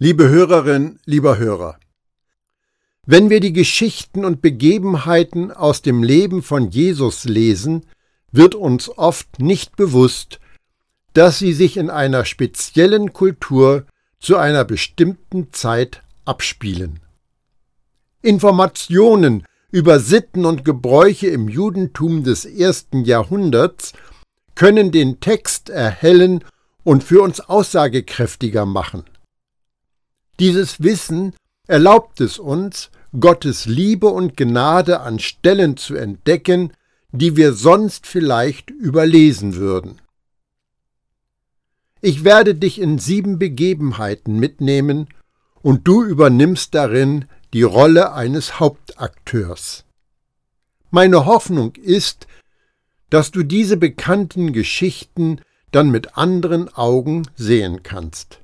Liebe 0.00 0.28
Hörerin, 0.28 1.00
lieber 1.06 1.38
Hörer, 1.38 1.76
wenn 3.04 3.30
wir 3.30 3.40
die 3.40 3.52
Geschichten 3.52 4.24
und 4.24 4.40
Begebenheiten 4.40 5.50
aus 5.50 5.82
dem 5.82 6.04
Leben 6.04 6.44
von 6.44 6.70
Jesus 6.70 7.24
lesen, 7.24 7.84
wird 8.30 8.54
uns 8.54 8.96
oft 8.96 9.40
nicht 9.40 9.74
bewusst, 9.74 10.38
dass 11.14 11.40
sie 11.40 11.52
sich 11.52 11.76
in 11.76 11.90
einer 11.90 12.24
speziellen 12.24 13.12
Kultur 13.12 13.86
zu 14.20 14.36
einer 14.36 14.64
bestimmten 14.64 15.52
Zeit 15.52 16.04
abspielen. 16.24 17.00
Informationen 18.22 19.44
über 19.72 19.98
Sitten 19.98 20.44
und 20.44 20.64
Gebräuche 20.64 21.26
im 21.26 21.48
Judentum 21.48 22.22
des 22.22 22.44
ersten 22.44 23.04
Jahrhunderts 23.04 23.94
können 24.54 24.92
den 24.92 25.18
Text 25.18 25.70
erhellen 25.70 26.44
und 26.84 27.02
für 27.02 27.20
uns 27.20 27.40
aussagekräftiger 27.40 28.64
machen. 28.64 29.02
Dieses 30.40 30.82
Wissen 30.82 31.34
erlaubt 31.66 32.20
es 32.20 32.38
uns, 32.38 32.90
Gottes 33.18 33.66
Liebe 33.66 34.08
und 34.08 34.36
Gnade 34.36 35.00
an 35.00 35.18
Stellen 35.18 35.76
zu 35.76 35.96
entdecken, 35.96 36.72
die 37.10 37.36
wir 37.36 37.52
sonst 37.54 38.06
vielleicht 38.06 38.70
überlesen 38.70 39.56
würden. 39.56 40.00
Ich 42.00 42.22
werde 42.22 42.54
dich 42.54 42.80
in 42.80 42.98
sieben 42.98 43.38
Begebenheiten 43.38 44.38
mitnehmen, 44.38 45.08
und 45.60 45.88
du 45.88 46.04
übernimmst 46.04 46.74
darin 46.74 47.24
die 47.52 47.64
Rolle 47.64 48.12
eines 48.12 48.60
Hauptakteurs. 48.60 49.84
Meine 50.90 51.26
Hoffnung 51.26 51.74
ist, 51.74 52.26
dass 53.10 53.30
du 53.32 53.42
diese 53.42 53.76
bekannten 53.76 54.52
Geschichten 54.52 55.40
dann 55.72 55.90
mit 55.90 56.16
anderen 56.16 56.72
Augen 56.72 57.26
sehen 57.34 57.82
kannst. 57.82 58.40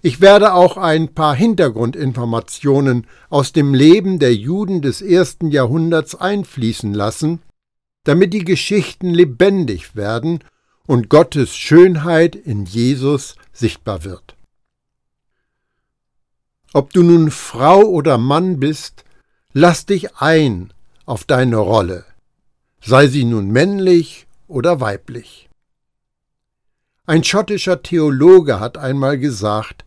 Ich 0.00 0.20
werde 0.20 0.54
auch 0.54 0.76
ein 0.76 1.12
paar 1.12 1.34
Hintergrundinformationen 1.34 3.08
aus 3.30 3.52
dem 3.52 3.74
Leben 3.74 4.20
der 4.20 4.34
Juden 4.34 4.80
des 4.80 5.02
ersten 5.02 5.50
Jahrhunderts 5.50 6.14
einfließen 6.14 6.94
lassen, 6.94 7.42
damit 8.04 8.32
die 8.32 8.44
Geschichten 8.44 9.12
lebendig 9.12 9.96
werden 9.96 10.44
und 10.86 11.08
Gottes 11.08 11.56
Schönheit 11.56 12.36
in 12.36 12.64
Jesus 12.64 13.34
sichtbar 13.52 14.04
wird. 14.04 14.36
Ob 16.72 16.92
du 16.92 17.02
nun 17.02 17.32
Frau 17.32 17.82
oder 17.82 18.18
Mann 18.18 18.60
bist, 18.60 19.04
lass 19.52 19.84
dich 19.84 20.16
ein 20.16 20.72
auf 21.06 21.24
deine 21.24 21.56
Rolle, 21.56 22.04
sei 22.80 23.08
sie 23.08 23.24
nun 23.24 23.50
männlich 23.50 24.28
oder 24.46 24.80
weiblich. 24.80 25.48
Ein 27.04 27.24
schottischer 27.24 27.82
Theologe 27.82 28.60
hat 28.60 28.78
einmal 28.78 29.18
gesagt, 29.18 29.84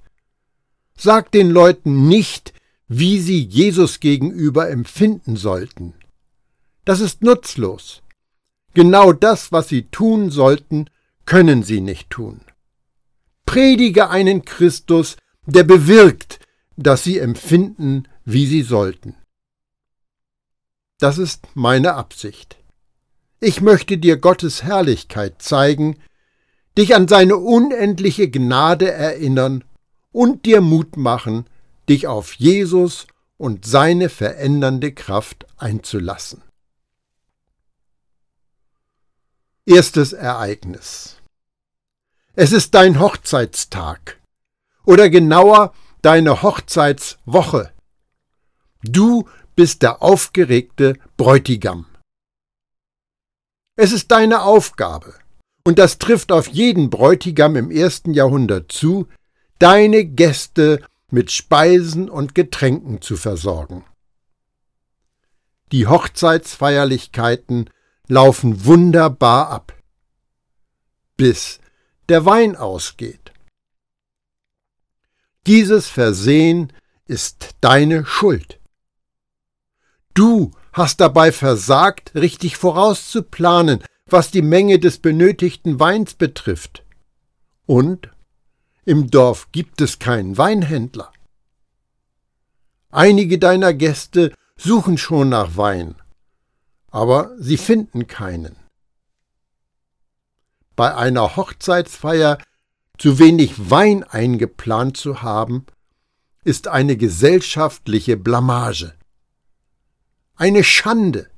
Sag 1.03 1.31
den 1.31 1.49
Leuten 1.49 2.07
nicht, 2.07 2.53
wie 2.87 3.19
sie 3.19 3.41
Jesus 3.43 4.01
gegenüber 4.01 4.69
empfinden 4.69 5.35
sollten. 5.35 5.95
Das 6.85 6.99
ist 6.99 7.23
nutzlos. 7.23 8.03
Genau 8.75 9.11
das, 9.11 9.51
was 9.51 9.67
sie 9.67 9.87
tun 9.87 10.29
sollten, 10.29 10.91
können 11.25 11.63
sie 11.63 11.81
nicht 11.81 12.11
tun. 12.11 12.41
Predige 13.47 14.11
einen 14.11 14.45
Christus, 14.45 15.17
der 15.47 15.63
bewirkt, 15.63 16.37
dass 16.77 17.03
sie 17.03 17.17
empfinden, 17.17 18.07
wie 18.23 18.45
sie 18.45 18.61
sollten. 18.61 19.15
Das 20.99 21.17
ist 21.17 21.47
meine 21.55 21.95
Absicht. 21.95 22.57
Ich 23.39 23.59
möchte 23.59 23.97
dir 23.97 24.17
Gottes 24.17 24.61
Herrlichkeit 24.61 25.41
zeigen, 25.41 25.97
dich 26.77 26.93
an 26.93 27.07
seine 27.07 27.37
unendliche 27.37 28.29
Gnade 28.29 28.91
erinnern 28.91 29.63
und 30.11 30.45
dir 30.45 30.61
Mut 30.61 30.97
machen, 30.97 31.45
dich 31.89 32.07
auf 32.07 32.33
Jesus 32.33 33.07
und 33.37 33.65
seine 33.65 34.09
verändernde 34.09 34.93
Kraft 34.93 35.45
einzulassen. 35.57 36.43
Erstes 39.65 40.13
Ereignis. 40.13 41.17
Es 42.33 42.51
ist 42.51 42.73
dein 42.75 42.99
Hochzeitstag 42.99 44.19
oder 44.85 45.09
genauer 45.09 45.73
deine 46.01 46.41
Hochzeitswoche. 46.41 47.71
Du 48.83 49.27
bist 49.55 49.81
der 49.81 50.01
aufgeregte 50.01 50.97
Bräutigam. 51.17 51.85
Es 53.75 53.91
ist 53.91 54.11
deine 54.11 54.43
Aufgabe, 54.43 55.13
und 55.63 55.77
das 55.79 55.99
trifft 55.99 56.31
auf 56.31 56.47
jeden 56.47 56.89
Bräutigam 56.89 57.55
im 57.55 57.71
ersten 57.71 58.13
Jahrhundert 58.13 58.71
zu, 58.71 59.07
deine 59.61 60.05
Gäste 60.05 60.83
mit 61.11 61.31
Speisen 61.31 62.09
und 62.09 62.33
Getränken 62.33 63.01
zu 63.01 63.15
versorgen. 63.15 63.85
Die 65.71 65.85
Hochzeitsfeierlichkeiten 65.85 67.69
laufen 68.07 68.65
wunderbar 68.65 69.49
ab, 69.49 69.77
bis 71.15 71.59
der 72.09 72.25
Wein 72.25 72.55
ausgeht. 72.55 73.31
Dieses 75.45 75.87
Versehen 75.87 76.73
ist 77.05 77.51
deine 77.61 78.05
Schuld. 78.05 78.59
Du 80.15 80.51
hast 80.73 80.99
dabei 80.99 81.31
versagt, 81.31 82.15
richtig 82.15 82.57
vorauszuplanen, 82.57 83.83
was 84.07 84.31
die 84.31 84.41
Menge 84.41 84.79
des 84.79 84.97
benötigten 84.97 85.79
Weins 85.79 86.15
betrifft. 86.15 86.83
Und 87.65 88.09
im 88.85 89.11
Dorf 89.11 89.51
gibt 89.51 89.81
es 89.81 89.99
keinen 89.99 90.37
Weinhändler. 90.37 91.11
Einige 92.89 93.39
deiner 93.39 93.73
Gäste 93.73 94.33
suchen 94.57 94.97
schon 94.97 95.29
nach 95.29 95.55
Wein, 95.55 95.95
aber 96.89 97.31
sie 97.37 97.57
finden 97.57 98.07
keinen. 98.07 98.55
Bei 100.75 100.95
einer 100.95 101.35
Hochzeitsfeier 101.35 102.37
zu 102.97 103.17
wenig 103.17 103.69
Wein 103.69 104.03
eingeplant 104.03 104.97
zu 104.97 105.21
haben, 105.21 105.65
ist 106.43 106.67
eine 106.67 106.97
gesellschaftliche 106.97 108.17
Blamage. 108.17 108.93
Eine 110.35 110.63
Schande. 110.63 111.29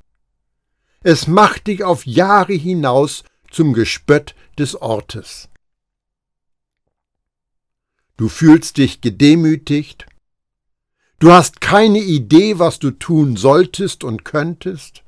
Es 1.03 1.27
macht 1.27 1.67
dich 1.67 1.83
auf 1.83 2.05
Jahre 2.05 2.53
hinaus 2.53 3.23
zum 3.51 3.73
Gespött 3.73 4.33
des 4.57 4.81
Ortes. 4.81 5.49
Du 8.17 8.29
fühlst 8.29 8.77
dich 8.77 9.01
gedemütigt. 9.01 10.05
Du 11.19 11.31
hast 11.31 11.61
keine 11.61 11.99
Idee, 11.99 12.59
was 12.59 12.77
du 12.77 12.91
tun 12.91 13.37
solltest 13.37 14.03
und 14.03 14.23
könntest. 14.23 15.03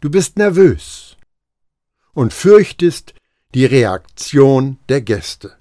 Du 0.00 0.10
bist 0.10 0.36
nervös 0.36 1.16
und 2.12 2.32
fürchtest 2.32 3.14
die 3.54 3.64
Reaktion 3.64 4.78
der 4.88 5.00
Gäste. 5.00 5.56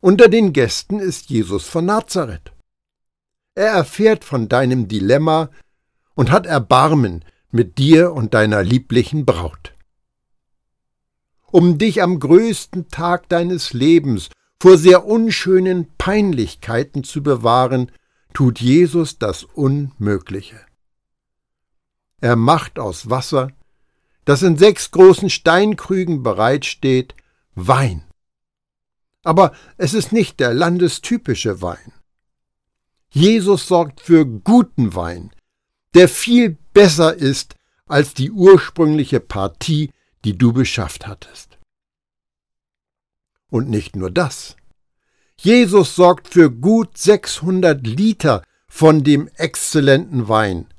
Unter 0.00 0.28
den 0.28 0.52
Gästen 0.52 0.98
ist 0.98 1.30
Jesus 1.30 1.66
von 1.66 1.86
Nazareth. 1.86 2.52
Er 3.54 3.68
erfährt 3.68 4.24
von 4.24 4.48
deinem 4.48 4.88
Dilemma 4.88 5.50
und 6.14 6.30
hat 6.30 6.46
Erbarmen 6.46 7.24
mit 7.50 7.78
dir 7.78 8.12
und 8.12 8.34
deiner 8.34 8.62
lieblichen 8.62 9.24
Braut 9.24 9.61
um 11.52 11.78
dich 11.78 12.02
am 12.02 12.18
größten 12.18 12.88
Tag 12.88 13.28
deines 13.28 13.72
Lebens 13.72 14.30
vor 14.60 14.78
sehr 14.78 15.04
unschönen 15.04 15.86
Peinlichkeiten 15.98 17.04
zu 17.04 17.22
bewahren, 17.22 17.92
tut 18.32 18.60
Jesus 18.60 19.18
das 19.18 19.44
Unmögliche. 19.44 20.60
Er 22.20 22.36
macht 22.36 22.78
aus 22.78 23.10
Wasser, 23.10 23.50
das 24.24 24.42
in 24.42 24.56
sechs 24.56 24.90
großen 24.90 25.28
Steinkrügen 25.28 26.22
bereitsteht, 26.22 27.14
Wein. 27.54 28.04
Aber 29.22 29.52
es 29.76 29.92
ist 29.92 30.12
nicht 30.12 30.40
der 30.40 30.54
landestypische 30.54 31.60
Wein. 31.60 31.92
Jesus 33.10 33.68
sorgt 33.68 34.00
für 34.00 34.24
guten 34.24 34.94
Wein, 34.94 35.32
der 35.94 36.08
viel 36.08 36.56
besser 36.72 37.14
ist 37.14 37.56
als 37.86 38.14
die 38.14 38.30
ursprüngliche 38.30 39.20
Partie, 39.20 39.90
die 40.24 40.36
du 40.36 40.52
beschafft 40.52 41.06
hattest. 41.06 41.58
Und 43.50 43.68
nicht 43.68 43.96
nur 43.96 44.10
das. 44.10 44.56
Jesus 45.36 45.96
sorgt 45.96 46.28
für 46.28 46.50
gut 46.50 46.96
600 46.96 47.86
Liter 47.86 48.42
von 48.68 49.04
dem 49.04 49.28
exzellenten 49.36 50.28
Wein. 50.28 50.72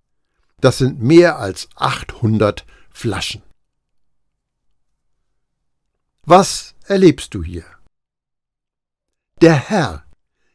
Das 0.61 0.77
sind 0.77 1.01
mehr 1.01 1.37
als 1.37 1.67
800 1.75 2.65
Flaschen. 2.89 3.43
Was 6.25 6.73
erlebst 6.85 7.33
du 7.33 7.43
hier? 7.43 7.65
Der 9.41 9.55
Herr, 9.55 10.05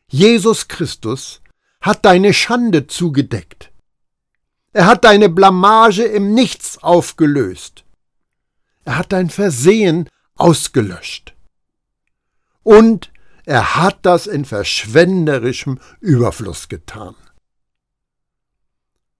Jesus 0.08 0.68
Christus, 0.68 1.42
hat 1.82 2.06
deine 2.06 2.32
Schande 2.32 2.86
zugedeckt. 2.86 3.70
Er 4.72 4.86
hat 4.86 5.04
deine 5.04 5.28
Blamage 5.28 6.04
im 6.04 6.32
Nichts 6.32 6.78
aufgelöst. 6.78 7.84
Er 8.88 8.96
hat 8.96 9.12
dein 9.12 9.28
Versehen 9.28 10.08
ausgelöscht. 10.36 11.36
Und 12.62 13.12
er 13.44 13.76
hat 13.76 13.98
das 14.00 14.26
in 14.26 14.46
verschwenderischem 14.46 15.78
Überfluss 16.00 16.70
getan. 16.70 17.14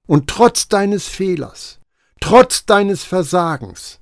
Und 0.07 0.27
trotz 0.31 0.69
deines 0.69 1.07
Fehlers, 1.07 1.81
trotz 2.19 2.65
deines 2.65 3.05
Versagens, 3.05 4.01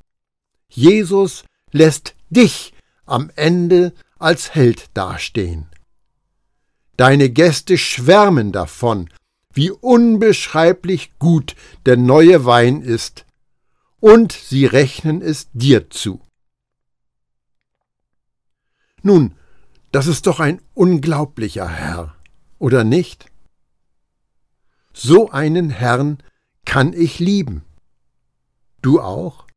Jesus 0.69 1.43
lässt 1.73 2.15
dich 2.31 2.73
am 3.05 3.33
Ende 3.35 3.93
als 4.21 4.55
Held 4.55 4.87
dastehen. 4.95 5.67
Deine 6.97 7.29
Gäste 7.29 7.77
schwärmen 7.77 8.53
davon, 8.53 9.11
wie 9.53 9.73
unbeschreiblich 9.73 11.19
gut 11.19 11.57
der 11.87 11.97
neue 11.97 12.45
Wein 12.45 12.83
ist, 12.83 13.27
und 14.07 14.31
sie 14.31 14.67
rechnen 14.67 15.21
es 15.21 15.49
dir 15.53 15.91
zu. 15.91 16.21
Nun, 19.03 19.35
das 19.91 20.07
ist 20.07 20.29
doch 20.29 20.39
ein 20.39 20.63
unglaublicher 20.75 21.69
Herr, 21.69 22.15
oder 22.61 22.85
nicht? 22.85 23.27
So 24.93 25.31
einen 25.33 25.71
Herrn 25.71 26.23
kann 26.65 26.93
ich 26.93 27.19
lieben. 27.19 27.65
Du 28.81 29.01
auch? 29.01 29.49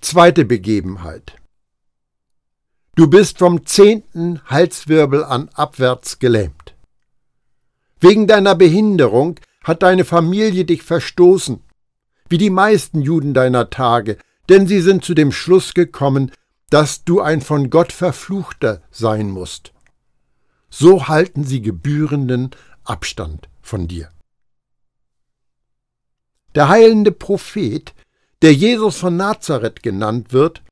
Zweite 0.00 0.44
Begebenheit. 0.44 1.36
Du 2.94 3.10
bist 3.10 3.38
vom 3.38 3.66
zehnten 3.66 4.40
Halswirbel 4.44 5.24
an 5.24 5.48
abwärts 5.48 6.20
gelähmt. 6.20 6.76
Wegen 7.98 8.28
deiner 8.28 8.54
Behinderung 8.54 9.40
hat 9.66 9.82
deine 9.82 10.04
Familie 10.04 10.64
dich 10.64 10.84
verstoßen, 10.84 11.60
wie 12.28 12.38
die 12.38 12.50
meisten 12.50 13.02
Juden 13.02 13.34
deiner 13.34 13.68
Tage, 13.68 14.16
denn 14.48 14.68
sie 14.68 14.80
sind 14.80 15.04
zu 15.04 15.12
dem 15.12 15.32
Schluss 15.32 15.74
gekommen, 15.74 16.30
dass 16.70 17.02
du 17.04 17.20
ein 17.20 17.40
von 17.40 17.68
Gott 17.68 17.90
verfluchter 17.92 18.80
sein 18.92 19.28
musst. 19.28 19.72
So 20.70 21.08
halten 21.08 21.42
sie 21.42 21.62
gebührenden 21.62 22.50
Abstand 22.84 23.48
von 23.60 23.88
dir. 23.88 24.10
Der 26.54 26.68
heilende 26.68 27.10
Prophet, 27.10 27.92
der 28.42 28.54
Jesus 28.54 28.98
von 28.98 29.16
Nazareth 29.16 29.82
genannt 29.82 30.32
wird, 30.32 30.62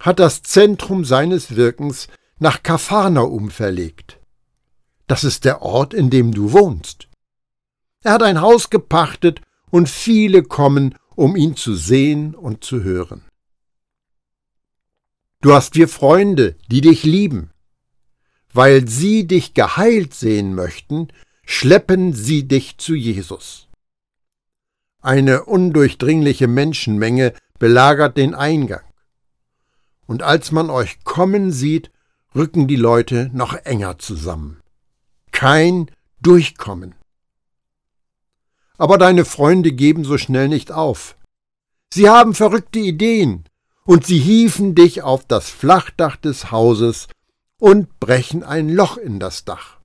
hat 0.00 0.18
das 0.18 0.42
Zentrum 0.42 1.04
seines 1.04 1.54
Wirkens 1.54 2.08
nach 2.40 2.64
Kapharnaum 2.64 3.52
verlegt. 3.52 4.18
Das 5.06 5.22
ist 5.22 5.44
der 5.44 5.62
Ort, 5.62 5.94
in 5.94 6.10
dem 6.10 6.32
du 6.32 6.50
wohnst. 6.50 7.06
Er 8.04 8.12
hat 8.12 8.22
ein 8.22 8.40
Haus 8.40 8.70
gepachtet 8.70 9.40
und 9.70 9.88
viele 9.88 10.42
kommen, 10.42 10.94
um 11.16 11.34
ihn 11.34 11.56
zu 11.56 11.74
sehen 11.74 12.34
und 12.34 12.62
zu 12.62 12.84
hören. 12.84 13.22
Du 15.40 15.52
hast 15.52 15.74
wir 15.74 15.88
Freunde, 15.88 16.56
die 16.70 16.80
dich 16.80 17.02
lieben. 17.02 17.50
Weil 18.52 18.86
sie 18.86 19.26
dich 19.26 19.54
geheilt 19.54 20.14
sehen 20.14 20.54
möchten, 20.54 21.08
schleppen 21.44 22.12
sie 22.12 22.46
dich 22.46 22.78
zu 22.78 22.94
Jesus. 22.94 23.68
Eine 25.02 25.44
undurchdringliche 25.44 26.46
Menschenmenge 26.46 27.34
belagert 27.58 28.16
den 28.16 28.34
Eingang 28.34 28.84
und 30.06 30.22
als 30.22 30.52
man 30.52 30.70
euch 30.70 31.02
kommen 31.04 31.50
sieht, 31.50 31.90
rücken 32.34 32.66
die 32.66 32.76
Leute 32.76 33.30
noch 33.32 33.54
enger 33.54 33.98
zusammen. 33.98 34.60
Kein 35.32 35.90
Durchkommen. 36.20 36.94
Aber 38.76 38.98
deine 38.98 39.24
Freunde 39.24 39.72
geben 39.72 40.04
so 40.04 40.18
schnell 40.18 40.48
nicht 40.48 40.72
auf. 40.72 41.16
Sie 41.92 42.08
haben 42.08 42.34
verrückte 42.34 42.80
Ideen, 42.80 43.44
und 43.84 44.06
sie 44.06 44.18
hieven 44.18 44.74
dich 44.74 45.02
auf 45.02 45.24
das 45.26 45.50
Flachdach 45.50 46.16
des 46.16 46.50
Hauses 46.50 47.06
und 47.60 48.00
brechen 48.00 48.42
ein 48.42 48.68
Loch 48.68 48.96
in 48.96 49.20
das 49.20 49.44
Dach. 49.44 49.78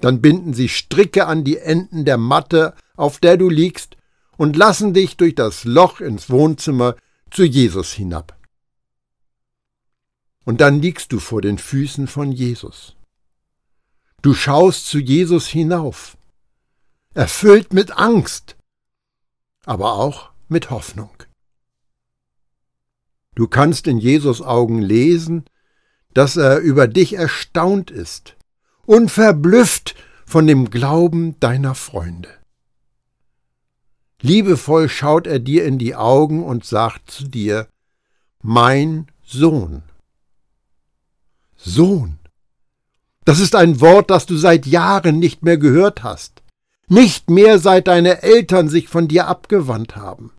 Dann 0.00 0.20
binden 0.20 0.54
sie 0.54 0.68
Stricke 0.68 1.26
an 1.26 1.44
die 1.44 1.58
Enden 1.58 2.04
der 2.04 2.18
Matte, 2.18 2.74
auf 2.96 3.18
der 3.18 3.36
du 3.36 3.48
liegst, 3.48 3.96
und 4.36 4.56
lassen 4.56 4.94
dich 4.94 5.16
durch 5.16 5.34
das 5.34 5.64
Loch 5.64 6.00
ins 6.00 6.30
Wohnzimmer 6.30 6.96
zu 7.30 7.44
Jesus 7.44 7.92
hinab. 7.92 8.38
Und 10.44 10.60
dann 10.60 10.80
liegst 10.80 11.12
du 11.12 11.18
vor 11.18 11.42
den 11.42 11.58
Füßen 11.58 12.06
von 12.06 12.32
Jesus. 12.32 12.96
Du 14.22 14.32
schaust 14.32 14.86
zu 14.86 14.98
Jesus 14.98 15.46
hinauf, 15.46 16.16
erfüllt 17.14 17.72
mit 17.72 17.96
Angst, 17.98 18.56
aber 19.64 19.94
auch 19.94 20.30
mit 20.48 20.70
Hoffnung. 20.70 21.10
Du 23.34 23.48
kannst 23.48 23.86
in 23.86 23.98
Jesus 23.98 24.42
Augen 24.42 24.80
lesen, 24.80 25.44
dass 26.12 26.36
er 26.36 26.58
über 26.58 26.88
dich 26.88 27.14
erstaunt 27.14 27.90
ist 27.90 28.36
und 28.84 29.10
verblüfft 29.10 29.94
von 30.26 30.46
dem 30.46 30.70
Glauben 30.70 31.38
deiner 31.40 31.74
Freunde. 31.74 32.28
Liebevoll 34.20 34.88
schaut 34.88 35.26
er 35.26 35.38
dir 35.38 35.64
in 35.64 35.78
die 35.78 35.94
Augen 35.94 36.44
und 36.44 36.64
sagt 36.64 37.10
zu 37.10 37.24
dir, 37.24 37.68
Mein 38.42 39.06
Sohn. 39.24 39.82
Sohn. 41.56 42.18
Das 43.24 43.38
ist 43.38 43.54
ein 43.54 43.80
Wort, 43.80 44.10
das 44.10 44.26
du 44.26 44.36
seit 44.36 44.66
Jahren 44.66 45.18
nicht 45.18 45.42
mehr 45.42 45.56
gehört 45.56 46.02
hast, 46.02 46.39
nicht 46.90 47.30
mehr 47.30 47.58
seit 47.58 47.88
deine 47.88 48.22
Eltern 48.22 48.68
sich 48.68 48.88
von 48.88 49.08
dir 49.08 49.26
abgewandt 49.28 49.96
haben. 49.96 50.32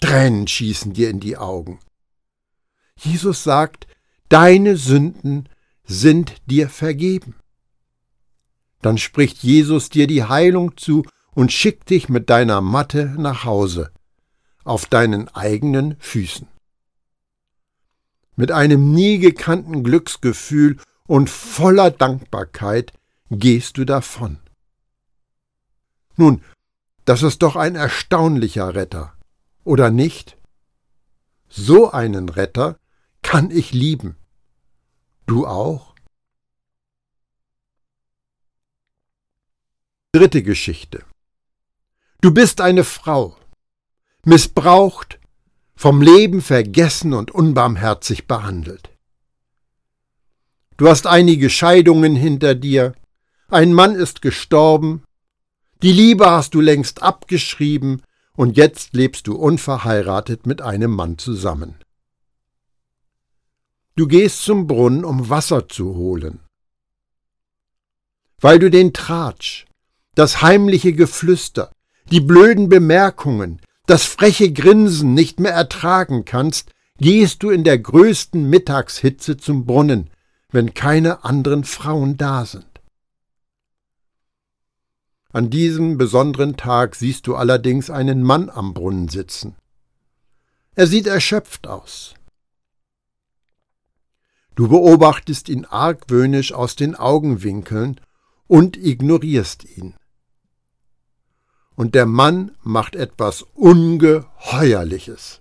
Tränen 0.00 0.48
schießen 0.48 0.94
dir 0.94 1.10
in 1.10 1.20
die 1.20 1.36
Augen. 1.36 1.80
Jesus 2.98 3.44
sagt, 3.44 3.86
deine 4.28 4.76
Sünden 4.76 5.48
sind 5.84 6.34
dir 6.46 6.68
vergeben. 6.68 7.34
Dann 8.80 8.96
spricht 8.96 9.42
Jesus 9.42 9.90
dir 9.90 10.06
die 10.06 10.24
Heilung 10.24 10.76
zu 10.76 11.04
und 11.34 11.52
schickt 11.52 11.90
dich 11.90 12.08
mit 12.08 12.30
deiner 12.30 12.60
Matte 12.60 13.14
nach 13.18 13.44
Hause, 13.44 13.92
auf 14.64 14.86
deinen 14.86 15.28
eigenen 15.28 15.96
Füßen 15.98 16.48
mit 18.36 18.50
einem 18.50 18.92
nie 18.92 19.18
gekannten 19.18 19.84
Glücksgefühl 19.84 20.78
und 21.06 21.28
voller 21.30 21.90
Dankbarkeit 21.90 22.92
gehst 23.30 23.78
du 23.78 23.84
davon. 23.84 24.38
Nun, 26.16 26.42
das 27.04 27.22
ist 27.22 27.42
doch 27.42 27.56
ein 27.56 27.74
erstaunlicher 27.74 28.74
Retter, 28.74 29.14
oder 29.64 29.90
nicht? 29.90 30.36
So 31.48 31.90
einen 31.90 32.28
Retter 32.28 32.78
kann 33.22 33.50
ich 33.50 33.72
lieben. 33.72 34.16
Du 35.26 35.46
auch? 35.46 35.94
Dritte 40.12 40.42
Geschichte. 40.42 41.04
Du 42.20 42.32
bist 42.32 42.60
eine 42.60 42.84
Frau, 42.84 43.36
missbraucht, 44.24 45.18
vom 45.74 46.02
Leben 46.02 46.42
vergessen 46.42 47.14
und 47.14 47.30
unbarmherzig 47.30 48.28
behandelt. 48.28 48.90
Du 50.76 50.88
hast 50.88 51.06
einige 51.06 51.50
Scheidungen 51.50 52.14
hinter 52.14 52.54
dir, 52.54 52.94
ein 53.48 53.72
Mann 53.72 53.94
ist 53.94 54.22
gestorben, 54.22 55.02
die 55.82 55.92
Liebe 55.92 56.30
hast 56.30 56.54
du 56.54 56.60
längst 56.60 57.02
abgeschrieben 57.02 58.02
und 58.36 58.56
jetzt 58.56 58.94
lebst 58.94 59.26
du 59.26 59.34
unverheiratet 59.34 60.46
mit 60.46 60.62
einem 60.62 60.92
Mann 60.92 61.18
zusammen. 61.18 61.74
Du 63.96 64.06
gehst 64.06 64.42
zum 64.42 64.66
Brunnen, 64.66 65.04
um 65.04 65.28
Wasser 65.28 65.68
zu 65.68 65.94
holen. 65.94 66.40
Weil 68.40 68.58
du 68.58 68.70
den 68.70 68.92
Tratsch, 68.92 69.66
das 70.14 70.40
heimliche 70.40 70.92
Geflüster, 70.92 71.72
die 72.10 72.20
blöden 72.20 72.68
Bemerkungen, 72.68 73.60
das 73.86 74.04
freche 74.04 74.52
Grinsen 74.52 75.14
nicht 75.14 75.40
mehr 75.40 75.52
ertragen 75.52 76.24
kannst, 76.24 76.70
gehst 76.98 77.42
du 77.42 77.50
in 77.50 77.64
der 77.64 77.78
größten 77.78 78.48
Mittagshitze 78.48 79.36
zum 79.36 79.66
Brunnen, 79.66 80.10
wenn 80.50 80.74
keine 80.74 81.24
anderen 81.24 81.64
Frauen 81.64 82.16
da 82.16 82.46
sind. 82.46 82.71
An 85.32 85.50
diesem 85.50 85.98
besonderen 85.98 86.56
Tag 86.56 86.94
siehst 86.94 87.26
du 87.26 87.34
allerdings 87.36 87.90
einen 87.90 88.22
Mann 88.22 88.50
am 88.50 88.74
Brunnen 88.74 89.08
sitzen. 89.08 89.56
Er 90.74 90.86
sieht 90.86 91.06
erschöpft 91.06 91.66
aus. 91.66 92.14
Du 94.54 94.68
beobachtest 94.68 95.48
ihn 95.48 95.64
argwöhnisch 95.64 96.52
aus 96.52 96.76
den 96.76 96.94
Augenwinkeln 96.94 98.00
und 98.46 98.76
ignorierst 98.76 99.64
ihn 99.64 99.94
und 101.74 101.94
der 101.94 102.06
Mann 102.06 102.56
macht 102.62 102.94
etwas 102.94 103.42
Ungeheuerliches. 103.42 105.40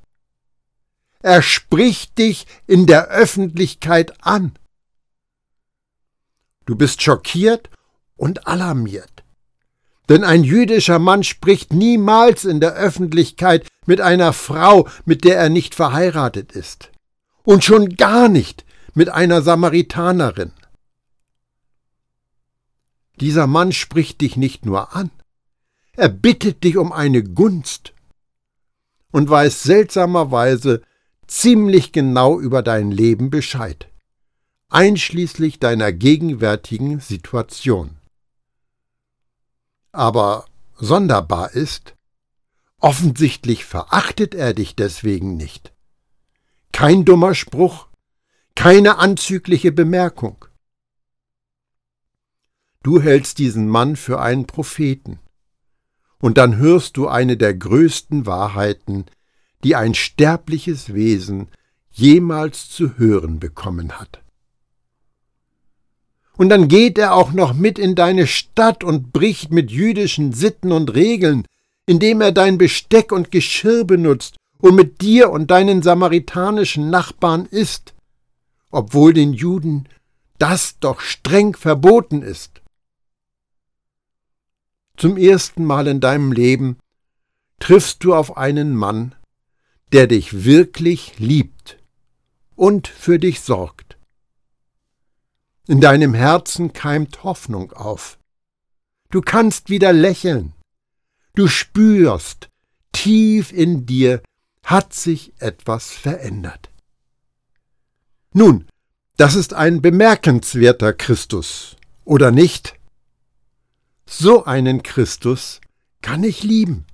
Er 1.20 1.42
spricht 1.42 2.18
dich 2.18 2.48
in 2.66 2.88
der 2.88 3.10
Öffentlichkeit 3.10 4.24
an. 4.26 4.58
Du 6.66 6.76
bist 6.76 7.02
schockiert 7.02 7.70
und 8.16 8.48
alarmiert. 8.48 9.21
Denn 10.10 10.24
ein 10.24 10.44
jüdischer 10.44 11.00
Mann 11.00 11.24
spricht 11.24 11.74
niemals 11.74 12.46
in 12.46 12.60
der 12.60 12.74
Öffentlichkeit 12.74 13.68
mit 13.86 14.02
einer 14.02 14.34
Frau, 14.34 14.88
mit 15.06 15.24
der 15.24 15.38
er 15.38 15.50
nicht 15.50 15.76
verheiratet 15.76 16.52
ist. 16.52 16.92
Und 17.44 17.64
schon 17.64 17.96
gar 17.96 18.28
nicht 18.28 18.66
mit 18.94 19.10
einer 19.10 19.42
Samaritanerin. 19.42 20.52
Dieser 23.20 23.48
Mann 23.48 23.72
spricht 23.72 24.22
dich 24.22 24.36
nicht 24.36 24.66
nur 24.66 24.96
an, 24.96 25.12
er 25.94 26.10
bittet 26.10 26.64
dich 26.64 26.78
um 26.78 26.92
eine 26.92 27.24
Gunst 27.24 27.94
und 29.12 29.30
weiß 29.30 29.64
seltsamerweise 29.64 30.82
ziemlich 31.28 31.92
genau 31.92 32.40
über 32.40 32.64
dein 32.64 32.92
Leben 32.92 33.30
Bescheid, 33.30 33.88
einschließlich 34.70 35.60
deiner 35.60 35.92
gegenwärtigen 35.92 37.00
Situation. 37.00 38.01
Aber 39.92 40.46
sonderbar 40.76 41.52
ist, 41.52 41.96
offensichtlich 42.80 43.66
verachtet 43.66 44.34
er 44.36 44.54
dich 44.54 44.76
deswegen 44.76 45.38
nicht. 45.38 45.74
Kein 46.72 47.06
dummer 47.06 47.36
Spruch, 47.36 47.88
keine 48.56 48.98
anzügliche 48.98 49.72
Bemerkung. 49.72 50.46
Du 52.84 53.02
hältst 53.02 53.38
diesen 53.38 53.68
Mann 53.68 53.96
für 53.96 54.20
einen 54.22 54.48
Propheten, 54.48 55.20
und 56.20 56.38
dann 56.38 56.58
hörst 56.58 56.98
du 56.98 57.08
eine 57.08 57.36
der 57.36 57.54
größten 57.54 58.26
Wahrheiten, 58.26 59.06
die 59.64 59.76
ein 59.76 59.94
sterbliches 59.94 60.94
Wesen 60.94 61.50
jemals 61.90 62.70
zu 62.70 62.98
hören 62.98 63.40
bekommen 63.40 64.00
hat. 64.00 64.22
Und 66.42 66.50
dann 66.50 66.68
geht 66.68 66.98
er 66.98 67.14
auch 67.14 67.34
noch 67.34 67.54
mit 67.54 67.78
in 67.78 67.94
deine 67.94 68.26
Stadt 68.26 68.84
und 68.84 69.14
bricht 69.14 69.52
mit 69.52 69.70
jüdischen 69.70 70.34
Sitten 70.34 70.72
und 70.72 70.96
Regeln, 70.96 71.46
indem 71.86 72.20
er 72.20 72.32
dein 72.32 72.58
Besteck 72.58 73.12
und 73.12 73.30
Geschirr 73.30 73.86
benutzt 73.86 74.38
und 74.58 74.74
mit 74.74 75.02
dir 75.02 75.30
und 75.30 75.52
deinen 75.52 75.84
samaritanischen 75.84 76.90
Nachbarn 76.90 77.46
isst, 77.46 77.94
obwohl 78.72 79.14
den 79.14 79.34
Juden 79.34 79.88
das 80.40 80.80
doch 80.80 81.02
streng 81.02 81.56
verboten 81.56 82.24
ist. 82.24 82.64
Zum 84.98 85.18
ersten 85.18 85.64
Mal 85.64 85.86
in 85.86 86.00
deinem 86.00 86.32
Leben 86.32 86.80
triffst 87.60 88.04
du 88.04 88.16
auf 88.16 88.36
einen 88.36 88.76
Mann, 88.76 89.14
der 89.94 90.08
dich 90.08 90.44
wirklich 90.44 91.20
liebt 91.20 91.78
und 92.56 92.88
für 92.88 93.20
dich 93.20 93.42
sorgt. 93.42 94.00
In 95.68 95.80
deinem 95.80 96.14
Herzen 96.14 96.74
keimt 96.74 97.24
Hoffnung 97.24 97.72
auf. 97.74 98.18
Du 99.10 99.22
kannst 99.22 99.70
wieder 99.70 99.94
lächeln. 99.94 100.54
Du 101.36 101.48
spürst, 101.48 102.50
tief 102.92 103.52
in 103.52 103.86
dir 103.86 104.22
hat 104.64 104.94
sich 104.94 105.34
etwas 105.40 105.92
verändert. 105.92 106.70
Nun, 108.34 108.68
das 109.18 109.36
ist 109.36 109.54
ein 109.54 109.82
bemerkenswerter 109.82 110.94
Christus, 110.94 111.76
oder 112.06 112.32
nicht? 112.32 112.80
So 114.06 114.46
einen 114.46 114.84
Christus 114.84 115.62
kann 116.02 116.24
ich 116.24 116.44
lieben. 116.44 116.86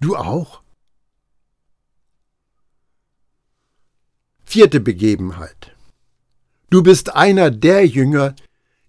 Du 0.00 0.16
auch? 0.16 0.62
Vierte 4.44 4.80
Begebenheit. 4.80 5.71
Du 6.72 6.82
bist 6.82 7.14
einer 7.14 7.50
der 7.50 7.86
Jünger, 7.86 8.34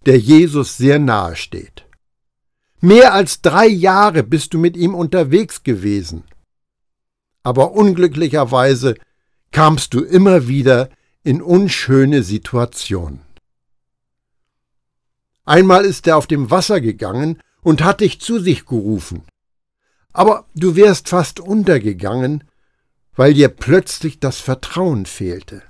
der 0.06 0.18
Jesus 0.18 0.78
sehr 0.78 1.00
nahe 1.00 1.36
steht. 1.36 1.86
Mehr 2.80 3.14
als 3.14 3.42
drei 3.42 3.68
Jahre 3.68 4.24
bist 4.24 4.54
du 4.54 4.58
mit 4.58 4.78
ihm 4.78 4.96
unterwegs 4.96 5.64
gewesen. 5.64 6.24
Aber 7.44 7.74
unglücklicherweise 7.74 8.96
kamst 9.52 9.94
du 9.94 10.00
immer 10.00 10.48
wieder 10.48 10.92
in 11.24 11.42
unschöne 11.42 12.24
Situationen. 12.24 13.20
Einmal 15.44 15.84
ist 15.84 16.08
er 16.08 16.16
auf 16.16 16.26
dem 16.26 16.52
Wasser 16.52 16.80
gegangen 16.80 17.44
und 17.64 17.84
hat 17.84 18.00
dich 18.00 18.22
zu 18.22 18.40
sich 18.40 18.66
gerufen. 18.66 19.24
Aber 20.14 20.46
du 20.56 20.78
wärst 20.78 21.10
fast 21.10 21.42
untergegangen, 21.42 22.46
weil 23.14 23.34
dir 23.34 23.50
plötzlich 23.50 24.22
das 24.22 24.40
Vertrauen 24.40 25.06
fehlte. 25.06 25.64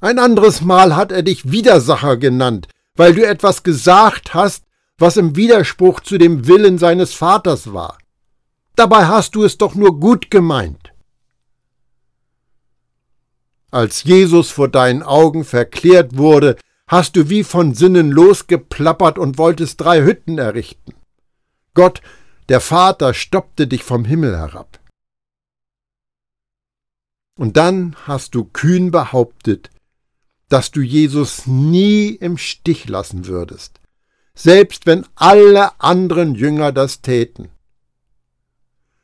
Ein 0.00 0.18
anderes 0.18 0.60
Mal 0.60 0.94
hat 0.94 1.10
er 1.10 1.22
dich 1.22 1.50
Widersacher 1.50 2.16
genannt, 2.18 2.68
weil 2.96 3.14
du 3.14 3.26
etwas 3.26 3.62
gesagt 3.62 4.34
hast, 4.34 4.64
was 4.98 5.16
im 5.16 5.36
Widerspruch 5.36 6.00
zu 6.00 6.18
dem 6.18 6.46
Willen 6.46 6.78
seines 6.78 7.14
Vaters 7.14 7.72
war. 7.72 7.98
Dabei 8.76 9.06
hast 9.06 9.34
du 9.34 9.44
es 9.44 9.56
doch 9.56 9.74
nur 9.74 9.98
gut 9.98 10.30
gemeint. 10.30 10.92
Als 13.70 14.04
Jesus 14.04 14.50
vor 14.50 14.68
deinen 14.68 15.02
Augen 15.02 15.44
verklärt 15.44 16.16
wurde, 16.16 16.56
hast 16.86 17.16
du 17.16 17.28
wie 17.28 17.42
von 17.42 17.74
Sinnen 17.74 18.10
losgeplappert 18.10 19.18
und 19.18 19.38
wolltest 19.38 19.80
drei 19.80 20.02
Hütten 20.02 20.38
errichten. 20.38 20.94
Gott, 21.74 22.00
der 22.48 22.60
Vater, 22.60 23.12
stoppte 23.12 23.66
dich 23.66 23.82
vom 23.82 24.04
Himmel 24.04 24.36
herab. 24.36 24.78
Und 27.38 27.56
dann 27.56 27.96
hast 28.06 28.34
du 28.34 28.44
kühn 28.44 28.90
behauptet, 28.90 29.70
dass 30.48 30.70
du 30.70 30.80
Jesus 30.80 31.46
nie 31.46 32.08
im 32.08 32.38
Stich 32.38 32.88
lassen 32.88 33.26
würdest, 33.26 33.80
selbst 34.34 34.86
wenn 34.86 35.06
alle 35.14 35.80
anderen 35.80 36.34
Jünger 36.34 36.72
das 36.72 37.02
täten. 37.02 37.48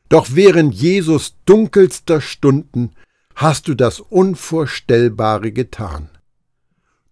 Doch 0.09 0.29
während 0.31 0.75
Jesus 0.75 1.37
dunkelster 1.47 2.21
Stunden 2.21 2.93
hast 3.35 3.67
du 3.69 3.75
das 3.75 3.99
Unvorstellbare 4.01 5.53
getan. 5.53 6.11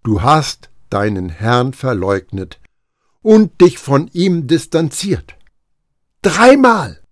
Du 0.03 0.23
hast 0.23 0.71
deinen 0.91 1.29
Herrn 1.29 1.73
verleugnet 1.73 2.61
und 3.23 3.61
dich 3.61 3.79
von 3.79 4.09
ihm 4.09 4.47
distanziert. 4.47 5.37
Dreimal! 6.23 7.03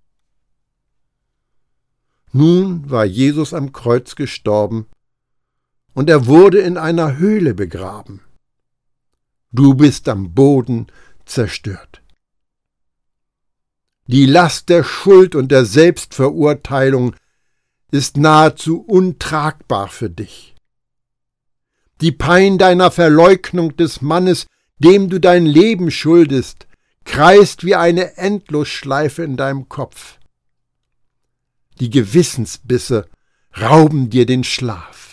Nun 2.32 2.90
war 2.90 3.06
Jesus 3.06 3.54
am 3.54 3.72
Kreuz 3.72 4.14
gestorben, 4.14 4.86
und 5.94 6.08
er 6.10 6.26
wurde 6.26 6.60
in 6.60 6.76
einer 6.76 7.16
Höhle 7.16 7.54
begraben. 7.54 8.20
Du 9.50 9.74
bist 9.74 10.08
am 10.08 10.34
Boden 10.34 10.86
zerstört. 11.24 12.02
Die 14.06 14.26
Last 14.26 14.68
der 14.68 14.84
Schuld 14.84 15.34
und 15.34 15.50
der 15.52 15.64
Selbstverurteilung 15.64 17.14
ist 17.90 18.16
nahezu 18.16 18.80
untragbar 18.80 19.88
für 19.88 20.10
dich. 20.10 20.54
Die 22.00 22.12
Pein 22.12 22.58
deiner 22.58 22.90
Verleugnung 22.90 23.76
des 23.76 24.00
Mannes, 24.02 24.46
dem 24.78 25.10
du 25.10 25.18
dein 25.18 25.46
Leben 25.46 25.90
schuldest, 25.90 26.66
kreist 27.04 27.64
wie 27.64 27.74
eine 27.74 28.16
Endlosschleife 28.16 29.22
in 29.22 29.36
deinem 29.36 29.68
Kopf. 29.68 30.18
Die 31.80 31.90
Gewissensbisse 31.90 33.08
rauben 33.58 34.10
dir 34.10 34.26
den 34.26 34.44
Schlaf. 34.44 35.07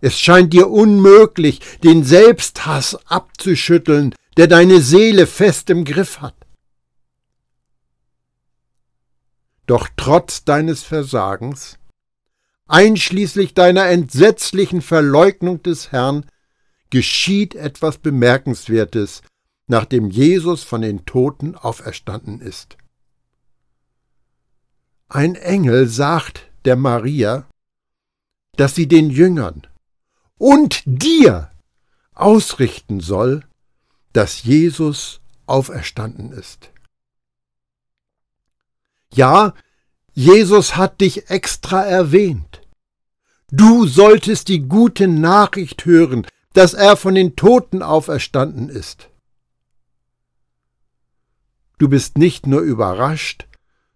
Es 0.00 0.18
scheint 0.18 0.52
dir 0.52 0.70
unmöglich, 0.70 1.60
den 1.82 2.04
Selbsthass 2.04 2.96
abzuschütteln, 3.06 4.14
der 4.36 4.46
deine 4.46 4.80
Seele 4.80 5.26
fest 5.26 5.70
im 5.70 5.84
Griff 5.84 6.20
hat. 6.20 6.34
Doch 9.66 9.88
trotz 9.96 10.44
deines 10.44 10.82
Versagens, 10.82 11.78
einschließlich 12.68 13.54
deiner 13.54 13.86
entsetzlichen 13.86 14.82
Verleugnung 14.82 15.62
des 15.62 15.92
Herrn, 15.92 16.26
geschieht 16.90 17.54
etwas 17.54 17.98
Bemerkenswertes, 17.98 19.22
nachdem 19.66 20.10
Jesus 20.10 20.62
von 20.62 20.82
den 20.82 21.04
Toten 21.06 21.56
auferstanden 21.56 22.40
ist. 22.40 22.76
Ein 25.08 25.34
Engel 25.34 25.88
sagt 25.88 26.50
der 26.64 26.76
Maria, 26.76 27.48
dass 28.56 28.74
sie 28.74 28.86
den 28.86 29.10
Jüngern 29.10 29.66
und 30.38 30.82
dir 30.84 31.50
ausrichten 32.14 33.00
soll, 33.00 33.44
dass 34.12 34.42
Jesus 34.42 35.20
auferstanden 35.46 36.32
ist. 36.32 36.70
Ja, 39.12 39.54
Jesus 40.12 40.76
hat 40.76 41.00
dich 41.00 41.30
extra 41.30 41.82
erwähnt. 41.84 42.62
Du 43.50 43.86
solltest 43.86 44.48
die 44.48 44.62
gute 44.62 45.08
Nachricht 45.08 45.84
hören, 45.84 46.26
dass 46.52 46.74
er 46.74 46.96
von 46.96 47.14
den 47.14 47.36
Toten 47.36 47.82
auferstanden 47.82 48.68
ist. 48.68 49.10
Du 51.78 51.88
bist 51.88 52.16
nicht 52.16 52.46
nur 52.46 52.62
überrascht, 52.62 53.46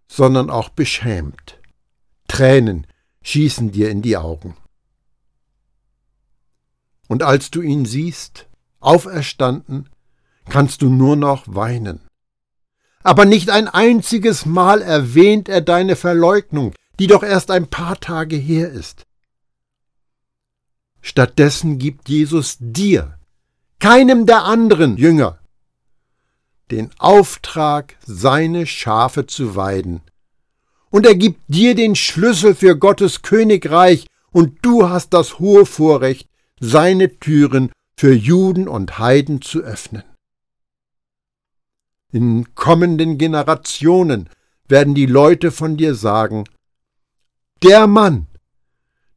sondern 0.07 0.51
auch 0.51 0.69
beschämt. 0.69 1.59
Tränen 2.29 2.87
schießen 3.23 3.73
dir 3.73 3.91
in 3.91 4.03
die 4.03 4.19
Augen. 4.19 4.57
Und 7.11 7.25
als 7.25 7.51
du 7.51 7.61
ihn 7.61 7.87
siehst, 7.87 8.47
auferstanden, 8.79 9.89
kannst 10.49 10.81
du 10.81 10.89
nur 10.89 11.17
noch 11.17 11.43
weinen. 11.49 12.03
Aber 13.03 13.25
nicht 13.25 13.51
ein 13.51 13.67
einziges 13.67 14.47
Mal 14.47 14.81
erwähnt 14.81 15.49
er 15.49 15.61
deine 15.61 15.97
Verleugnung, 15.97 16.73
die 17.01 17.09
doch 17.09 17.25
erst 17.25 17.51
ein 17.51 17.67
paar 17.67 17.99
Tage 17.99 18.37
her 18.37 18.71
ist. 18.71 19.07
Stattdessen 21.01 21.79
gibt 21.79 22.09
Jesus 22.09 22.59
dir, 22.61 23.19
keinem 23.81 24.25
der 24.25 24.45
anderen 24.45 24.97
Jünger, 24.97 25.41
den 26.71 26.93
Auftrag, 27.01 27.97
seine 28.07 28.69
Schafe 28.69 29.27
zu 29.27 29.57
weiden. 29.57 30.01
Und 30.91 31.07
er 31.07 31.17
gibt 31.17 31.41
dir 31.49 31.75
den 31.75 31.97
Schlüssel 31.97 32.55
für 32.55 32.79
Gottes 32.79 33.23
Königreich, 33.23 34.07
und 34.31 34.59
du 34.63 34.89
hast 34.89 35.13
das 35.13 35.41
hohe 35.41 35.67
Vorrecht, 35.67 36.30
seine 36.61 37.19
Türen 37.19 37.73
für 37.97 38.15
Juden 38.15 38.69
und 38.69 38.99
Heiden 38.99 39.43
zu 39.43 39.61
öffnen. 39.61 40.05
In 42.13 42.55
kommenden 42.55 43.19
Generationen 43.19 44.29
werden 44.69 44.95
die 44.95 45.07
Leute 45.07 45.51
von 45.51 45.77
dir 45.77 45.95
sagen, 45.95 46.45
der 47.63 47.87
Mann, 47.87 48.27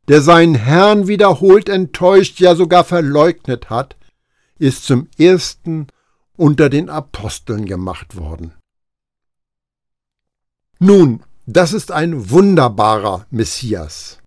der 0.08 0.22
seinen 0.22 0.56
Herrn 0.56 1.08
wiederholt 1.08 1.70
enttäuscht, 1.70 2.40
ja 2.40 2.56
sogar 2.56 2.84
verleugnet 2.84 3.70
hat, 3.70 3.96
ist 4.58 4.86
zum 4.86 5.08
ersten 5.18 5.88
unter 6.36 6.70
den 6.70 6.90
Aposteln 6.90 7.66
gemacht 7.66 8.16
worden. 8.16 8.54
Nun, 10.80 11.24
das 11.46 11.74
ist 11.74 11.92
ein 11.92 12.30
wunderbarer 12.30 13.26
Messias, 13.30 14.20